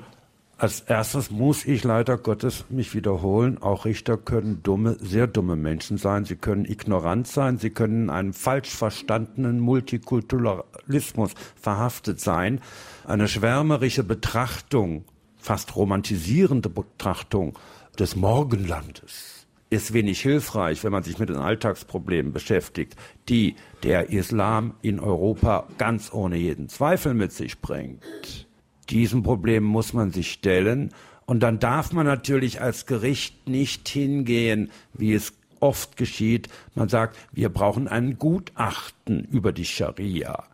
[0.56, 3.60] als erstes muss ich leider Gottes mich wiederholen.
[3.60, 6.24] Auch Richter können dumme, sehr dumme Menschen sein.
[6.24, 7.58] Sie können ignorant sein.
[7.58, 12.60] Sie können in einem falsch verstandenen Multikulturalismus verhaftet sein.
[13.04, 15.04] Eine schwärmerische Betrachtung,
[15.36, 17.58] fast romantisierende Betrachtung
[17.98, 22.94] des Morgenlandes ist wenig hilfreich, wenn man sich mit den Alltagsproblemen beschäftigt,
[23.28, 28.43] die der Islam in Europa ganz ohne jeden Zweifel mit sich bringt.
[28.86, 30.92] Diesem Problem muss man sich stellen.
[31.26, 36.48] Und dann darf man natürlich als Gericht nicht hingehen, wie es oft geschieht.
[36.74, 40.44] Man sagt, wir brauchen ein Gutachten über die Scharia.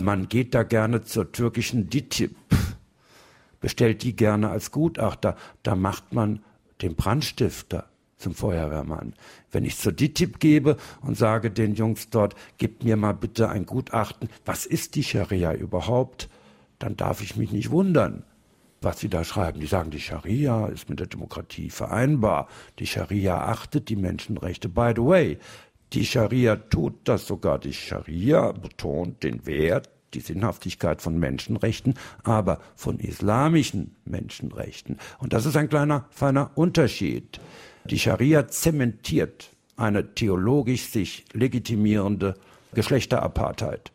[0.00, 2.34] Man geht da gerne zur türkischen DITIB,
[3.60, 5.36] bestellt die gerne als Gutachter.
[5.62, 6.42] Da macht man
[6.82, 9.14] den Brandstifter zum Feuerwehrmann.
[9.52, 13.66] Wenn ich zur DITIB gebe und sage den Jungs dort, gebt mir mal bitte ein
[13.66, 16.28] Gutachten, was ist die Scharia überhaupt?
[16.84, 18.24] Dann darf ich mich nicht wundern,
[18.82, 19.58] was sie da schreiben.
[19.58, 22.46] Die sagen, die Scharia ist mit der Demokratie vereinbar.
[22.78, 24.68] Die Scharia achtet die Menschenrechte.
[24.68, 25.38] By the way,
[25.94, 27.58] die Scharia tut das sogar.
[27.58, 34.98] Die Scharia betont den Wert, die Sinnhaftigkeit von Menschenrechten, aber von islamischen Menschenrechten.
[35.20, 37.40] Und das ist ein kleiner, feiner Unterschied.
[37.86, 42.34] Die Scharia zementiert eine theologisch sich legitimierende
[42.74, 43.90] Geschlechterapartheit.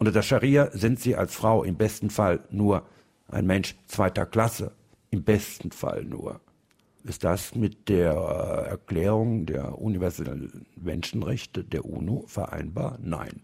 [0.00, 2.86] Unter der Scharia sind sie als Frau im besten Fall nur
[3.28, 4.72] ein Mensch zweiter Klasse.
[5.10, 6.40] Im besten Fall nur.
[7.04, 12.98] Ist das mit der äh, Erklärung der universellen Menschenrechte der UNO vereinbar?
[13.02, 13.42] Nein.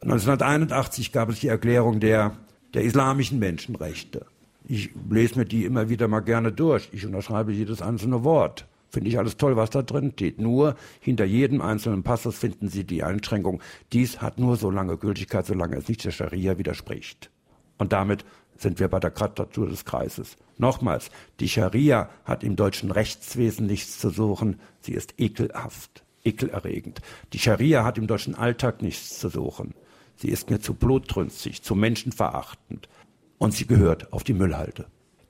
[0.00, 2.36] 1981 gab es die Erklärung der,
[2.74, 4.26] der islamischen Menschenrechte.
[4.64, 6.88] Ich lese mir die immer wieder mal gerne durch.
[6.90, 8.66] Ich unterschreibe jedes einzelne Wort.
[8.92, 10.38] Finde ich alles toll, was da drin steht.
[10.38, 13.62] Nur hinter jedem einzelnen Passus finden Sie die Einschränkung.
[13.90, 17.30] Dies hat nur so lange Gültigkeit, solange es nicht der Scharia widerspricht.
[17.78, 18.26] Und damit
[18.58, 20.36] sind wir bei der Quadratur des Kreises.
[20.58, 24.60] Nochmals, die Scharia hat im deutschen Rechtswesen nichts zu suchen.
[24.80, 27.00] Sie ist ekelhaft, ekelerregend.
[27.32, 29.74] Die Scharia hat im deutschen Alltag nichts zu suchen.
[30.16, 32.90] Sie ist mir zu blutrünstig, zu menschenverachtend.
[33.38, 34.84] Und sie gehört auf die Müllhalde.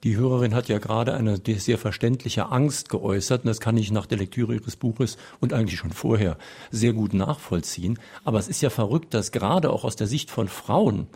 [0.05, 4.07] Die Hörerin hat ja gerade eine sehr verständliche Angst geäußert und das kann ich nach
[4.07, 6.39] der Lektüre ihres Buches und eigentlich schon vorher
[6.73, 8.01] sehr gut nachvollziehen.
[8.25, 11.07] Aber es ist ja verrückt, dass gerade auch aus der Sicht von Frauen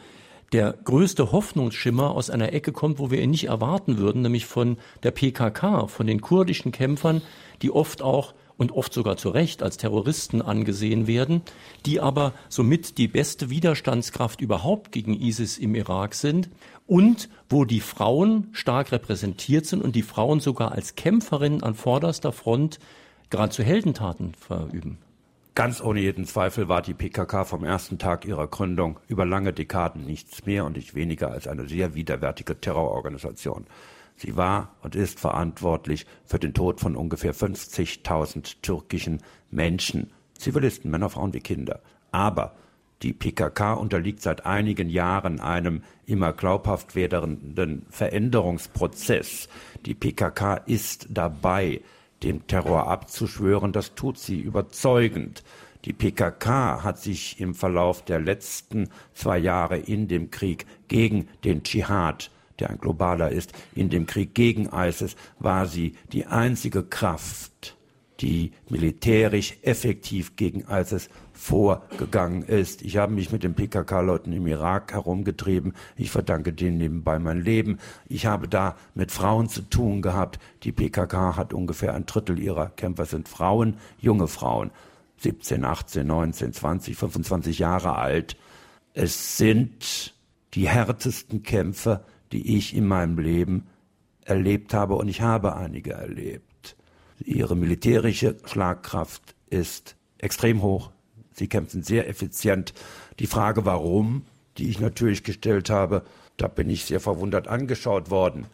[0.53, 4.79] der größte Hoffnungsschimmer aus einer Ecke kommt, wo wir ihn nicht erwarten würden, nämlich von
[5.03, 7.23] der PKK, von den kurdischen Kämpfern,
[7.63, 11.43] die oft auch und oft sogar zu Recht als Terroristen angesehen werden,
[11.85, 16.49] die aber somit die beste Widerstandskraft überhaupt gegen ISIS im Irak sind
[16.87, 22.33] und wo die Frauen stark repräsentiert sind und die Frauen sogar als Kämpferinnen an vorderster
[22.33, 22.79] Front
[23.31, 24.99] geradezu Heldentaten verüben.
[25.55, 30.05] Ganz ohne jeden Zweifel war die PKK vom ersten Tag ihrer Gründung über lange Dekaden
[30.05, 33.67] nichts mehr und nicht weniger als eine sehr widerwärtige Terrororganisation.
[34.17, 41.11] Sie war und ist verantwortlich für den Tod von ungefähr 50.000 türkischen Menschen, Zivilisten, Männer,
[41.11, 41.81] Frauen wie Kinder.
[42.13, 42.55] Aber
[43.03, 49.49] die PKK unterliegt seit einigen Jahren einem immer glaubhaft werdenden Veränderungsprozess.
[49.85, 51.83] Die PKK ist dabei,
[52.23, 53.73] dem Terror abzuschwören.
[53.73, 55.45] Das tut sie überzeugend.
[55.85, 61.63] Die PKK hat sich im Verlauf der letzten zwei Jahre in dem Krieg gegen den
[61.63, 67.77] Dschihad der ein globaler ist, in dem Krieg gegen ISIS war sie die einzige Kraft,
[68.21, 72.83] die militärisch effektiv gegen ISIS vorgegangen ist.
[72.83, 75.75] Ich habe mich mit den PKK-Leuten im Irak herumgetrieben.
[75.97, 77.79] Ich verdanke denen nebenbei mein Leben.
[78.09, 80.39] Ich habe da mit Frauen zu tun gehabt.
[80.63, 84.71] Die PKK hat ungefähr ein Drittel ihrer Kämpfer sind Frauen, junge Frauen,
[85.19, 88.37] 17, 18, 19, 20, 25 Jahre alt.
[88.95, 90.15] Es sind
[90.55, 92.03] die härtesten Kämpfe,
[92.33, 93.67] die ich in meinem Leben
[94.25, 96.77] erlebt habe und ich habe einige erlebt.
[97.25, 100.91] Ihre militärische Schlagkraft ist extrem hoch.
[101.33, 102.75] Sie kämpfen sehr effizient.
[103.19, 104.25] Die Frage, warum,
[104.59, 106.03] die ich natürlich gestellt habe,
[106.37, 108.47] da bin ich sehr verwundert angeschaut worden.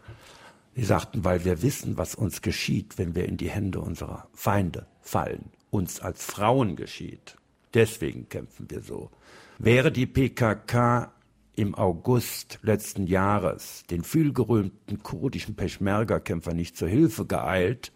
[0.75, 4.87] Sie sagten, weil wir wissen, was uns geschieht, wenn wir in die Hände unserer Feinde
[5.01, 5.51] fallen.
[5.71, 7.37] Uns als Frauen geschieht.
[7.75, 9.11] Deswegen kämpfen wir so.
[9.59, 11.13] Wäre die PKK
[11.55, 17.93] im August letzten Jahres den vielgerühmten kurdischen Peschmerga-Kämpfer nicht zur Hilfe geeilt,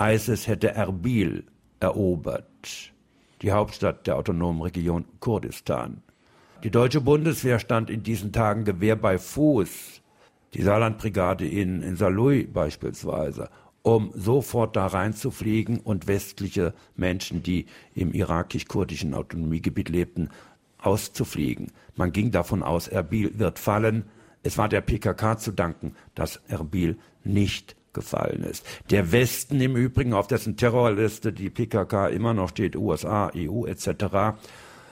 [0.00, 1.44] ISIS hätte Erbil
[1.80, 2.92] erobert,
[3.42, 6.02] die Hauptstadt der autonomen Region Kurdistan.
[6.62, 10.00] Die deutsche Bundeswehr stand in diesen Tagen Gewehr bei Fuß.
[10.54, 13.50] Die Saarlandbrigade in, in Saarlouis beispielsweise
[13.86, 20.30] um sofort da reinzufliegen und westliche Menschen, die im irakisch-kurdischen Autonomiegebiet lebten,
[20.86, 21.72] auszufliegen.
[21.96, 24.04] Man ging davon aus, Erbil wird fallen.
[24.42, 28.64] Es war der PKK zu danken, dass Erbil nicht gefallen ist.
[28.90, 34.38] Der Westen im Übrigen, auf dessen Terrorliste die PKK immer noch steht, USA, EU etc.,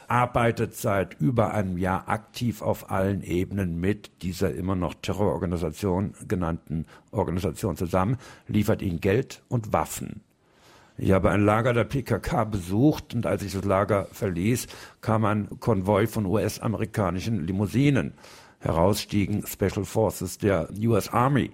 [0.08, 6.86] arbeitet seit über einem Jahr aktiv auf allen Ebenen mit dieser immer noch Terrororganisation genannten
[7.10, 10.22] Organisation zusammen, liefert ihnen Geld und Waffen.
[10.96, 14.68] Ich habe ein Lager der PKK besucht und als ich das Lager verließ,
[15.00, 18.14] kam ein Konvoi von US-amerikanischen Limousinen.
[18.60, 21.50] Heraus stiegen Special Forces der US Army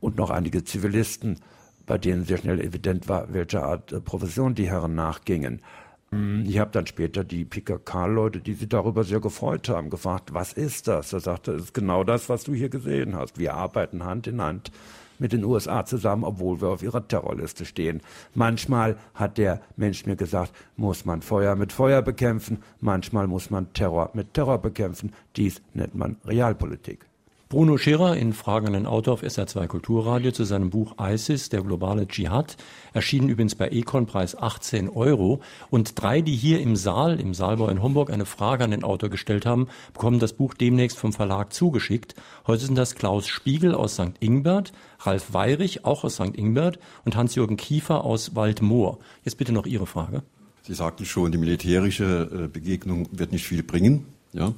[0.00, 1.38] und noch einige Zivilisten,
[1.86, 5.62] bei denen sehr schnell evident war, welcher Art äh, Profession die Herren nachgingen.
[6.10, 10.52] Hm, ich habe dann später die PKK-Leute, die sich darüber sehr gefreut haben, gefragt, was
[10.52, 11.12] ist das?
[11.12, 13.38] Er sagte, es ist genau das, was du hier gesehen hast.
[13.38, 14.72] Wir arbeiten Hand in Hand
[15.20, 18.00] mit den USA zusammen, obwohl wir auf ihrer Terrorliste stehen.
[18.34, 23.72] Manchmal hat der Mensch mir gesagt, muss man Feuer mit Feuer bekämpfen, manchmal muss man
[23.72, 25.12] Terror mit Terror bekämpfen.
[25.36, 27.09] Dies nennt man Realpolitik.
[27.50, 31.62] Bruno Scherer in Fragen an den Autor auf SR2 Kulturradio zu seinem Buch ISIS, der
[31.62, 32.56] globale Dschihad,
[32.92, 35.40] erschienen übrigens bei Econ Preis 18 Euro.
[35.68, 39.08] Und drei, die hier im Saal, im Saalbau in Homburg, eine Frage an den Autor
[39.08, 42.14] gestellt haben, bekommen das Buch demnächst vom Verlag zugeschickt.
[42.46, 44.12] Heute sind das Klaus Spiegel aus St.
[44.20, 46.36] Ingbert, Ralf Weirich, auch aus St.
[46.36, 49.00] Ingbert und Hans-Jürgen Kiefer aus Waldmoor.
[49.24, 50.22] Jetzt bitte noch Ihre Frage.
[50.62, 54.06] Sie sagten schon, die militärische äh, Begegnung wird nicht viel bringen.
[54.32, 54.54] Ja.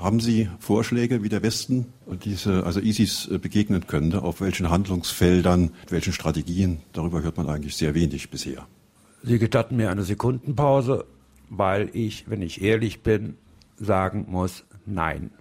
[0.00, 1.92] Haben Sie Vorschläge, wie der Westen
[2.24, 4.22] diese, also ISIS äh, begegnen könnte?
[4.22, 6.78] Auf welchen Handlungsfeldern, welchen Strategien?
[6.94, 8.66] Darüber hört man eigentlich sehr wenig bisher.
[9.22, 11.04] Sie gestatten mir eine Sekundenpause,
[11.50, 13.36] weil ich, wenn ich ehrlich bin,
[13.76, 15.32] sagen muss, nein.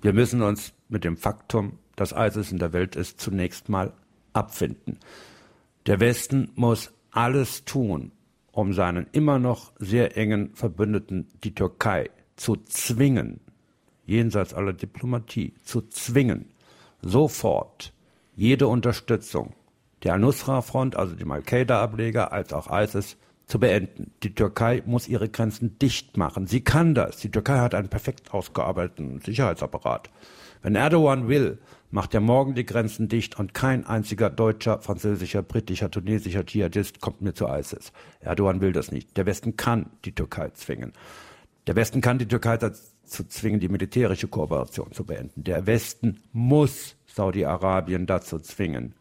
[0.00, 3.92] Wir müssen uns mit dem Faktum, dass ISIS in der Welt ist, zunächst mal
[4.32, 5.00] abfinden.
[5.84, 8.12] Der Westen muss alles tun,
[8.52, 13.40] um seinen immer noch sehr engen Verbündeten, die Türkei, zu zwingen,
[14.12, 16.46] jenseits aller Diplomatie, zu zwingen,
[17.00, 17.92] sofort
[18.36, 19.54] jede Unterstützung
[20.02, 24.12] der Al-Nusra-Front, also dem Al-Qaida-Ableger, als auch ISIS, zu beenden.
[24.22, 26.46] Die Türkei muss ihre Grenzen dicht machen.
[26.46, 27.18] Sie kann das.
[27.18, 30.10] Die Türkei hat einen perfekt ausgearbeiteten Sicherheitsapparat.
[30.62, 31.58] Wenn Erdogan will,
[31.90, 37.20] macht er morgen die Grenzen dicht und kein einziger deutscher, französischer, britischer, tunesischer Dschihadist kommt
[37.20, 37.92] mir zu ISIS.
[38.20, 39.16] Erdogan will das nicht.
[39.16, 40.92] Der Westen kann die Türkei zwingen.
[41.66, 42.56] Der Westen kann die Türkei
[43.02, 45.44] dazu zwingen, die militärische Kooperation zu beenden.
[45.44, 48.94] Der Westen muss Saudi-Arabien dazu zwingen,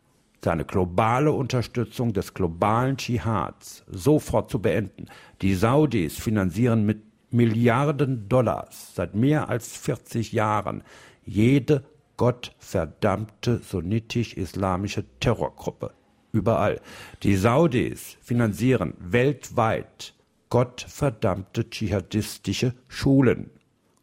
[0.43, 5.05] seine globale Unterstützung des globalen Dschihads sofort zu beenden.
[5.41, 10.83] Die Saudis finanzieren mit Milliarden Dollars seit mehr als 40 Jahren
[11.23, 11.83] jede
[12.17, 15.93] gottverdammte sunnitisch-islamische Terrorgruppe.
[16.33, 16.81] Überall.
[17.23, 20.13] Die Saudis finanzieren weltweit
[20.49, 23.49] gottverdammte dschihadistische Schulen,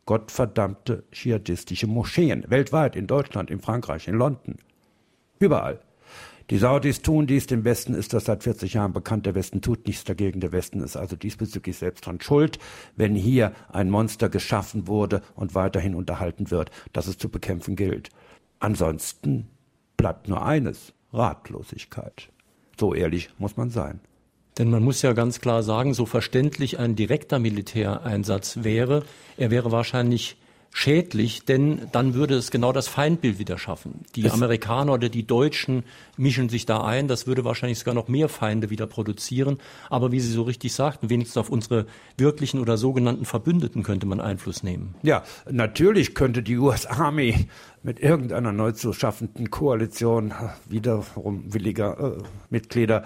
[0.09, 4.57] gottverdammte dschihadistische Moscheen, weltweit, in Deutschland, in Frankreich, in London,
[5.39, 5.81] überall.
[6.49, 9.87] Die Saudis tun dies, dem Westen ist das seit 40 Jahren bekannt, der Westen tut
[9.87, 12.59] nichts dagegen, der Westen ist also diesbezüglich selbst dran schuld,
[12.97, 18.09] wenn hier ein Monster geschaffen wurde und weiterhin unterhalten wird, dass es zu bekämpfen gilt.
[18.61, 19.49] Ansonsten
[19.99, 22.31] bleibt nur eines, Ratlosigkeit.
[22.81, 24.01] So ehrlich muss man sein.
[24.59, 29.05] Denn man muss ja ganz klar sagen, so verständlich ein direkter Militäreinsatz wäre,
[29.37, 30.37] er wäre wahrscheinlich
[30.71, 34.05] schädlich, denn dann würde es genau das Feindbild wieder schaffen.
[34.15, 35.83] Die es Amerikaner oder die Deutschen
[36.17, 39.59] mischen sich da ein, das würde wahrscheinlich sogar noch mehr Feinde wieder produzieren.
[39.91, 41.87] Aber wie Sie so richtig sagten, wenigstens auf unsere
[42.17, 44.95] wirklichen oder sogenannten Verbündeten könnte man Einfluss nehmen.
[45.03, 47.49] Ja, natürlich könnte die US Army
[47.83, 50.35] mit irgendeiner neu zu schaffenden Koalition
[50.69, 53.05] wiederum williger äh, Mitglieder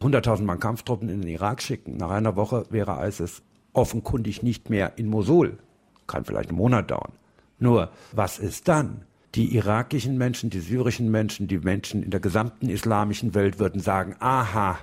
[0.00, 1.96] 100.000 Mann Kampftruppen in den Irak schicken.
[1.96, 3.42] Nach einer Woche wäre ISIS
[3.72, 5.58] offenkundig nicht mehr in Mosul.
[6.06, 7.12] Kann vielleicht einen Monat dauern.
[7.58, 9.04] Nur, was ist dann?
[9.34, 14.16] Die irakischen Menschen, die syrischen Menschen, die Menschen in der gesamten islamischen Welt würden sagen,
[14.20, 14.78] aha,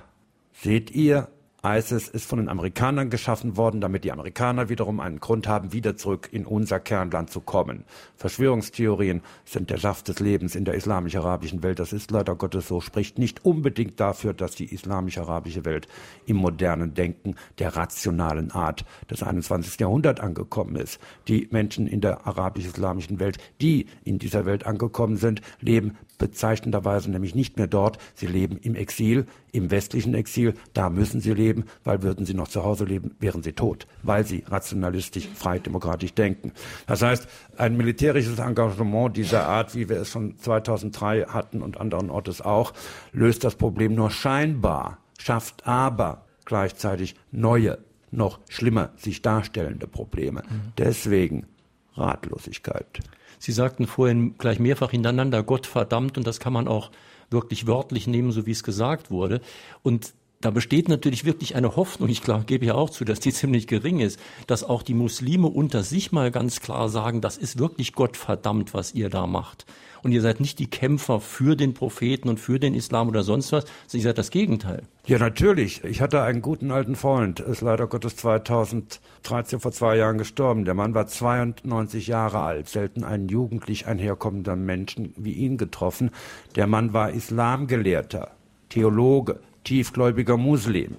[0.52, 1.28] seht ihr,
[1.64, 5.96] ISIS ist von den Amerikanern geschaffen worden, damit die Amerikaner wiederum einen Grund haben, wieder
[5.96, 7.84] zurück in unser Kernland zu kommen.
[8.16, 11.78] Verschwörungstheorien sind der Saft des Lebens in der islamisch-arabischen Welt.
[11.78, 15.88] Das ist leider Gottes so, spricht nicht unbedingt dafür, dass die islamisch-arabische Welt
[16.26, 19.80] im modernen Denken der rationalen Art des 21.
[19.80, 21.00] Jahrhunderts angekommen ist.
[21.26, 27.34] Die Menschen in der arabisch-islamischen Welt, die in dieser Welt angekommen sind, leben bezeichnenderweise nämlich
[27.34, 27.98] nicht mehr dort.
[28.14, 32.48] Sie leben im Exil im westlichen Exil, da müssen sie leben, weil würden sie noch
[32.48, 36.52] zu Hause leben, wären sie tot, weil sie rationalistisch, frei, demokratisch denken.
[36.86, 42.10] Das heißt, ein militärisches Engagement dieser Art, wie wir es schon 2003 hatten und anderen
[42.10, 42.74] Ortes auch,
[43.12, 47.78] löst das Problem nur scheinbar, schafft aber gleichzeitig neue,
[48.10, 50.42] noch schlimmer sich darstellende Probleme.
[50.42, 50.72] Mhm.
[50.78, 51.46] Deswegen
[51.94, 53.00] Ratlosigkeit.
[53.38, 56.90] Sie sagten vorhin gleich mehrfach hintereinander Gott verdammt und das kann man auch
[57.30, 59.40] wirklich wörtlich nehmen, so wie es gesagt wurde.
[59.82, 63.32] Und da besteht natürlich wirklich eine Hoffnung, ich klar, gebe ja auch zu, dass die
[63.32, 67.58] ziemlich gering ist, dass auch die Muslime unter sich mal ganz klar sagen, das ist
[67.58, 69.66] wirklich Gott verdammt, was ihr da macht.
[70.02, 73.50] Und ihr seid nicht die Kämpfer für den Propheten und für den Islam oder sonst
[73.50, 74.82] was, sondern ihr seid das Gegenteil.
[75.06, 75.82] Ja, natürlich.
[75.84, 80.64] Ich hatte einen guten alten Freund, ist leider Gottes 2013 vor zwei Jahren gestorben.
[80.64, 86.10] Der Mann war 92 Jahre alt, selten einen jugendlich einherkommender Menschen wie ihn getroffen.
[86.54, 88.32] Der Mann war Islamgelehrter,
[88.68, 90.96] Theologe, tiefgläubiger Muslim.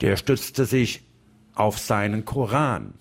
[0.00, 1.04] Der stützte sich
[1.54, 2.94] auf seinen Koran,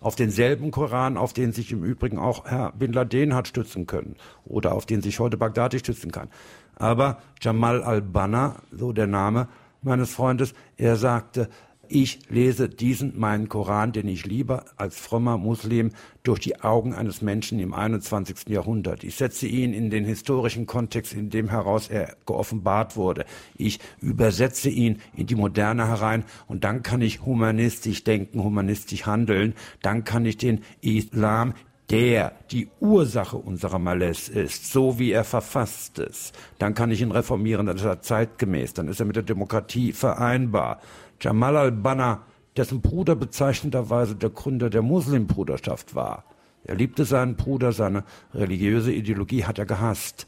[0.00, 4.16] auf denselben Koran, auf den sich im Übrigen auch Herr Bin Laden hat stützen können
[4.44, 6.28] oder auf den sich heute Baghdadi stützen kann.
[6.76, 9.48] Aber Jamal al-Banna, so der Name
[9.82, 11.48] meines Freundes, er sagte,
[11.90, 15.90] ich lese diesen meinen Koran, den ich liebe, als frommer Muslim
[16.22, 18.48] durch die Augen eines Menschen im 21.
[18.48, 19.02] Jahrhundert.
[19.02, 23.24] Ich setze ihn in den historischen Kontext, in dem heraus er geoffenbart wurde.
[23.56, 29.54] Ich übersetze ihn in die Moderne herein und dann kann ich humanistisch denken, humanistisch handeln.
[29.82, 31.54] Dann kann ich den Islam
[31.90, 37.10] der die Ursache unserer Malaise ist, so wie er verfasst ist, dann kann ich ihn
[37.10, 40.80] reformieren, dann ist er zeitgemäß, dann ist er mit der Demokratie vereinbar.
[41.20, 42.22] Jamal al-Banna,
[42.56, 46.24] dessen Bruder bezeichnenderweise der Gründer der Muslimbruderschaft war.
[46.64, 48.04] Er liebte seinen Bruder, seine
[48.34, 50.26] religiöse Ideologie hat er gehasst.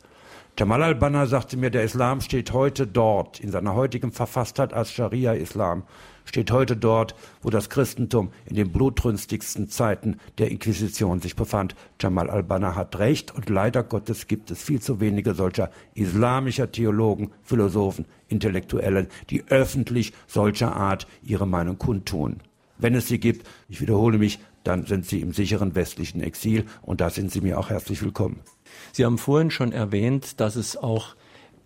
[0.58, 5.84] Jamal al-Banna sagte mir, der Islam steht heute dort, in seiner heutigen Verfasstheit als Scharia-Islam,
[6.24, 11.74] steht heute dort, wo das Christentum in den blutrünstigsten Zeiten der Inquisition sich befand.
[12.00, 17.30] Jamal al-Banna hat recht und leider Gottes gibt es viel zu wenige solcher islamischer Theologen,
[17.42, 22.40] Philosophen, Intellektuellen, die öffentlich solcher Art ihre Meinung kundtun.
[22.78, 27.00] Wenn es sie gibt, ich wiederhole mich, dann sind sie im sicheren westlichen Exil und
[27.00, 28.40] da sind sie mir auch herzlich willkommen.
[28.92, 31.14] Sie haben vorhin schon erwähnt, dass es auch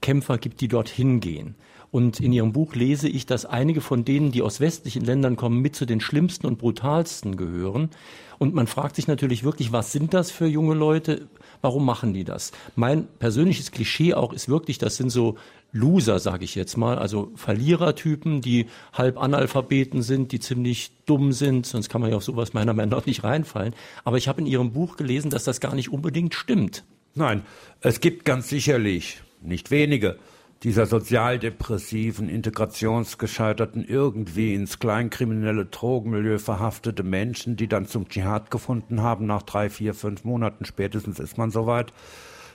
[0.01, 1.55] Kämpfer gibt, die dorthin gehen.
[1.91, 5.61] Und in Ihrem Buch lese ich, dass einige von denen, die aus westlichen Ländern kommen,
[5.61, 7.91] mit zu den schlimmsten und brutalsten gehören.
[8.39, 11.29] Und man fragt sich natürlich wirklich, was sind das für junge Leute?
[11.63, 12.53] Warum machen die das?
[12.75, 15.37] Mein persönliches Klischee auch ist wirklich, das sind so
[15.73, 21.67] Loser, sage ich jetzt mal, also Verlierertypen, die halb Analphabeten sind, die ziemlich dumm sind,
[21.67, 23.75] sonst kann man ja auf sowas meiner Meinung nach nicht reinfallen.
[24.05, 26.85] Aber ich habe in Ihrem Buch gelesen, dass das gar nicht unbedingt stimmt.
[27.15, 27.43] Nein,
[27.81, 30.17] es gibt ganz sicherlich nicht wenige
[30.63, 39.27] dieser sozialdepressiven, integrationsgescheiterten, irgendwie ins kleinkriminelle Drogenmilieu verhaftete Menschen, die dann zum Dschihad gefunden haben,
[39.27, 41.93] nach drei, vier, fünf Monaten spätestens ist man soweit,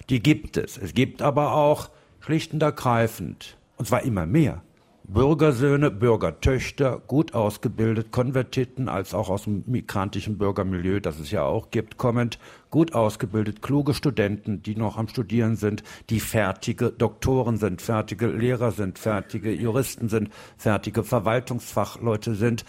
[0.09, 0.77] die gibt es.
[0.77, 1.89] Es gibt aber auch
[2.19, 4.63] schlicht und ergreifend, und zwar immer mehr,
[5.03, 11.69] Bürgersöhne, Bürgertöchter, gut ausgebildet, Konvertiten, als auch aus dem migrantischen Bürgermilieu, das es ja auch
[11.69, 12.39] gibt, kommend,
[12.72, 18.72] gut ausgebildet, kluge Studenten, die noch am Studieren sind, die fertige Doktoren sind, fertige Lehrer
[18.72, 22.65] sind, fertige Juristen sind, fertige Verwaltungsfachleute sind,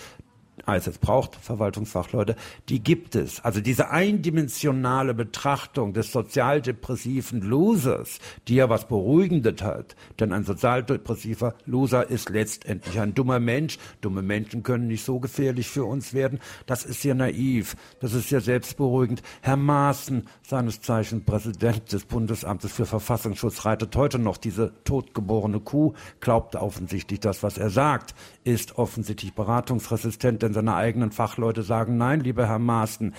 [0.64, 2.36] als braucht, Verwaltungsfachleute,
[2.68, 3.44] die gibt es.
[3.44, 9.96] Also diese eindimensionale Betrachtung des sozialdepressiven Losers, die ja was Beruhigendes hat.
[10.20, 13.78] Denn ein sozialdepressiver Loser ist letztendlich ein dummer Mensch.
[14.00, 16.38] Dumme Menschen können nicht so gefährlich für uns werden.
[16.66, 17.76] Das ist ja naiv.
[18.00, 19.22] Das ist ja selbstberuhigend.
[19.40, 25.94] Herr Maaßen, seines Zeichen Präsident des Bundesamtes für Verfassungsschutz, reitet heute noch diese totgeborene Kuh,
[26.20, 32.20] glaubt offensichtlich das, was er sagt, ist offensichtlich beratungsresistent, denn seine eigenen Fachleute sagen, nein,
[32.20, 33.14] lieber Herr Maaßen,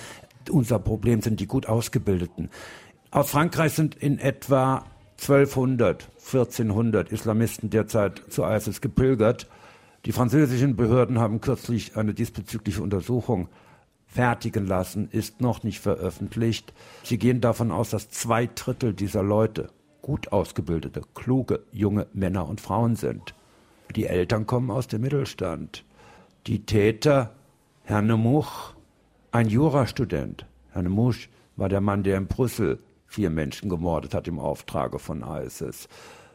[0.50, 2.50] unser Problem sind die gut Ausgebildeten.
[3.12, 4.86] Aus Frankreich sind in etwa
[5.22, 9.48] 1200, 1400 Islamisten derzeit zu ISIS gepilgert.
[10.06, 13.48] Die französischen Behörden haben kürzlich eine diesbezügliche Untersuchung
[14.06, 16.74] fertigen lassen, ist noch nicht veröffentlicht.
[17.04, 19.70] Sie gehen davon aus, dass zwei Drittel dieser Leute
[20.02, 23.34] gut ausgebildete, kluge, junge Männer und Frauen sind.
[23.96, 25.86] Die Eltern kommen aus dem Mittelstand.
[26.48, 27.34] Die Täter,
[27.84, 28.74] Herr Nemuch,
[29.32, 30.46] ein Jurastudent.
[30.72, 31.16] Herr Nemuch
[31.56, 35.88] war der Mann, der in Brüssel vier Menschen gemordet hat im Auftrage von ISIS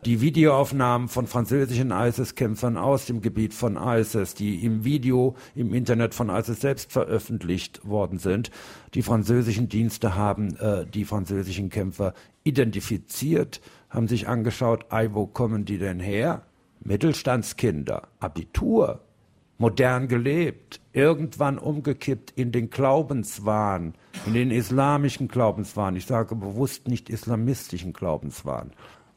[0.04, 6.14] die Videoaufnahmen von französischen ISIS-Kämpfern aus dem Gebiet von ISIS, die im Video im Internet
[6.14, 8.50] von ISIS selbst veröffentlicht worden sind.
[8.94, 15.64] Die französischen Dienste haben äh, die französischen Kämpfer identifiziert, haben sich angeschaut, ei, wo kommen
[15.64, 16.42] die denn her?
[16.80, 19.00] Mittelstandskinder, Abitur,
[19.58, 23.94] modern gelebt, irgendwann umgekippt in den Glaubenswahn,
[24.24, 25.96] in den islamischen Glaubenswahn.
[25.96, 28.72] Ich sage bewusst nicht islamistischen Glaubenswahn.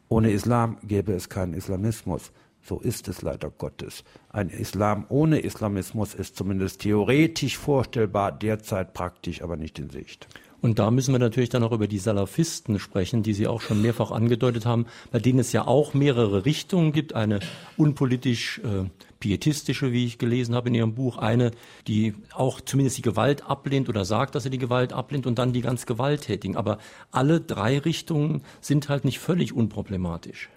[0.10, 2.32] Ohne Islam gäbe es keinen Islamismus.
[2.64, 4.04] So ist es leider Gottes.
[4.30, 10.28] Ein Islam ohne Islamismus ist zumindest theoretisch vorstellbar, derzeit praktisch aber nicht in Sicht.
[10.62, 13.82] Und da müssen wir natürlich dann auch über die Salafisten sprechen, die Sie auch schon
[13.82, 17.16] mehrfach angedeutet haben, bei denen es ja auch mehrere Richtungen gibt.
[17.16, 17.40] Eine
[17.78, 18.90] unpolitisch äh,
[19.20, 21.52] pietistische, wie ich gelesen habe in Ihrem Buch, eine,
[21.88, 25.54] die auch zumindest die Gewalt ablehnt oder sagt, dass sie die Gewalt ablehnt und dann
[25.54, 26.56] die ganz Gewalttätigen.
[26.58, 26.78] Aber
[27.12, 30.50] alle drei Richtungen sind halt nicht völlig unproblematisch.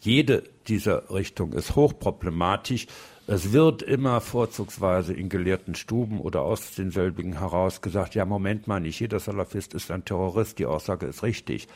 [0.00, 2.86] Jede dieser Richtungen ist hochproblematisch.
[3.26, 8.80] Es wird immer vorzugsweise in gelehrten Stuben oder aus denselbigen heraus gesagt, ja, Moment mal,
[8.80, 11.68] nicht jeder Salafist ist ein Terrorist, die Aussage ist richtig.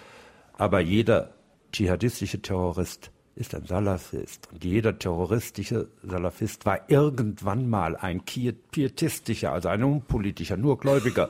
[0.55, 1.31] Aber jeder
[1.73, 4.49] dschihadistische Terrorist ist ein Salafist.
[4.53, 11.29] Und jeder terroristische Salafist war irgendwann mal ein pietistischer, also ein unpolitischer, nur gläubiger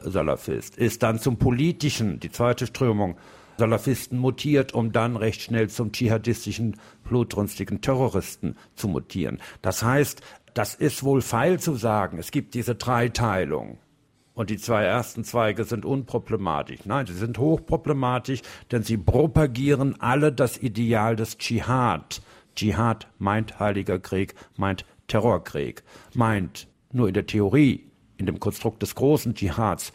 [0.00, 3.16] Salafist, ist dann zum politischen, die zweite Strömung,
[3.58, 9.40] Salafisten mutiert, um dann recht schnell zum dschihadistischen, blutrünstigen Terroristen zu mutieren.
[9.62, 10.22] Das heißt,
[10.54, 13.78] das ist wohl feil zu sagen, es gibt diese Dreiteilung.
[14.34, 16.80] Und die zwei ersten Zweige sind unproblematisch.
[16.84, 22.22] Nein, sie sind hochproblematisch, denn sie propagieren alle das Ideal des Dschihad.
[22.54, 25.82] Dschihad meint Heiliger Krieg, meint Terrorkrieg,
[26.14, 29.92] meint nur in der Theorie, in dem Konstrukt des großen Dschihads,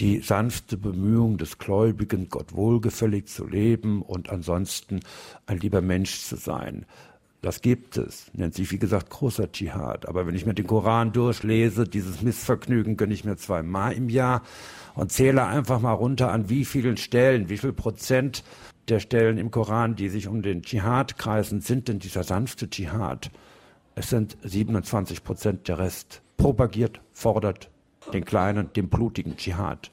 [0.00, 5.00] die sanfte Bemühung des Gläubigen, Gott wohlgefällig zu leben und ansonsten
[5.46, 6.86] ein lieber Mensch zu sein.
[7.42, 10.08] Das gibt es, nennt sich wie gesagt großer Dschihad.
[10.08, 14.42] Aber wenn ich mir den Koran durchlese, dieses Missvergnügen gönne ich mir zweimal im Jahr
[14.94, 18.42] und zähle einfach mal runter an wie vielen Stellen, wie viel Prozent
[18.88, 23.30] der Stellen im Koran, die sich um den Dschihad kreisen, sind denn dieser sanfte Dschihad.
[23.94, 26.22] Es sind 27 Prozent der Rest.
[26.36, 27.69] Propagiert, fordert,
[28.12, 29.90] den kleinen, den blutigen Dschihad.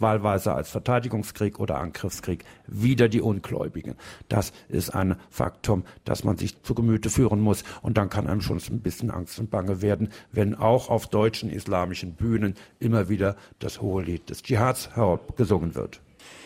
[0.00, 3.94] Wahlweise als Verteidigungskrieg oder Angriffskrieg wieder die Ungläubigen.
[4.28, 7.64] Das ist ein Faktum, das man sich zu Gemüte führen muss.
[7.82, 11.50] Und dann kann einem schon ein bisschen Angst und Bange werden, wenn auch auf deutschen
[11.50, 16.00] islamischen Bühnen immer wieder das hohe Lied des Dschihads herabgesungen wird.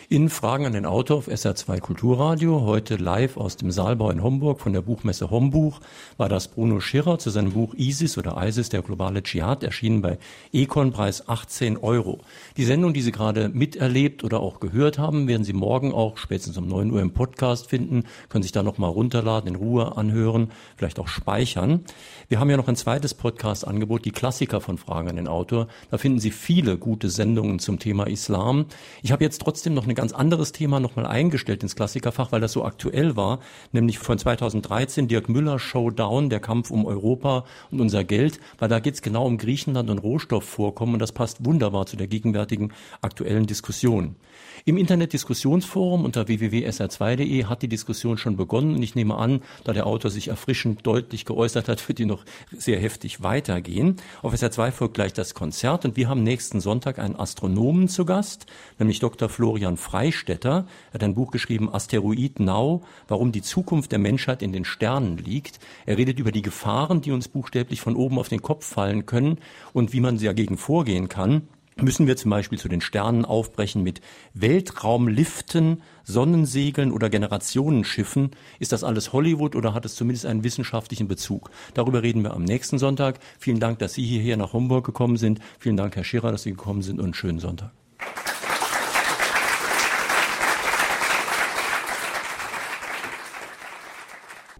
[0.07, 4.59] In Fragen an den Autor auf SR2 Kulturradio, heute live aus dem Saalbau in Homburg
[4.59, 5.79] von der Buchmesse Hombuch,
[6.17, 10.19] war das Bruno Schirrer zu seinem Buch ISIS oder ISIS, der globale Dschihad, erschienen bei
[10.53, 12.19] Econ, Preis 18 Euro.
[12.55, 16.59] Die Sendung, die Sie gerade miterlebt oder auch gehört haben, werden Sie morgen auch spätestens
[16.59, 20.99] um 9 Uhr im Podcast finden, können sich da nochmal runterladen, in Ruhe anhören, vielleicht
[20.99, 21.83] auch speichern.
[22.29, 25.67] Wir haben ja noch ein zweites Podcast-Angebot, die Klassiker von Fragen an den Autor.
[25.89, 28.67] Da finden Sie viele gute Sendungen zum Thema Islam.
[29.01, 32.41] Ich habe jetzt trotzdem noch eine ein ganz anderes Thema nochmal eingestellt ins Klassikerfach, weil
[32.41, 33.39] das so aktuell war,
[33.71, 38.79] nämlich von 2013 Dirk Müller Showdown, der Kampf um Europa und unser Geld, weil da
[38.79, 43.45] geht es genau um Griechenland und Rohstoffvorkommen und das passt wunderbar zu der gegenwärtigen aktuellen
[43.45, 44.17] Diskussion.
[44.65, 49.87] Im Internetdiskussionsforum unter www.sr2.de hat die Diskussion schon begonnen und ich nehme an, da der
[49.87, 53.95] Autor sich erfrischend deutlich geäußert hat, wird die noch sehr heftig weitergehen.
[54.21, 58.45] Auf SR2 folgt gleich das Konzert und wir haben nächsten Sonntag einen Astronomen zu Gast,
[58.77, 59.29] nämlich Dr.
[59.29, 60.65] Florian Freistetter.
[60.89, 65.17] Er hat ein Buch geschrieben, Asteroid Now, warum die Zukunft der Menschheit in den Sternen
[65.17, 65.59] liegt.
[65.85, 69.37] Er redet über die Gefahren, die uns buchstäblich von oben auf den Kopf fallen können
[69.73, 71.47] und wie man dagegen vorgehen kann.
[71.77, 73.99] Müssen wir zum Beispiel zu den Sternen aufbrechen mit
[74.33, 78.31] Weltraumliften, Sonnensegeln oder Generationenschiffen?
[78.59, 81.51] Ist das alles Hollywood oder hat es zumindest einen wissenschaftlichen Bezug?
[81.73, 83.19] Darüber reden wir am nächsten Sonntag.
[83.37, 85.41] Vielen Dank, dass Sie hierher nach Homburg gekommen sind.
[85.59, 87.71] Vielen Dank, Herr Schirrer, dass Sie gekommen sind und schönen Sonntag.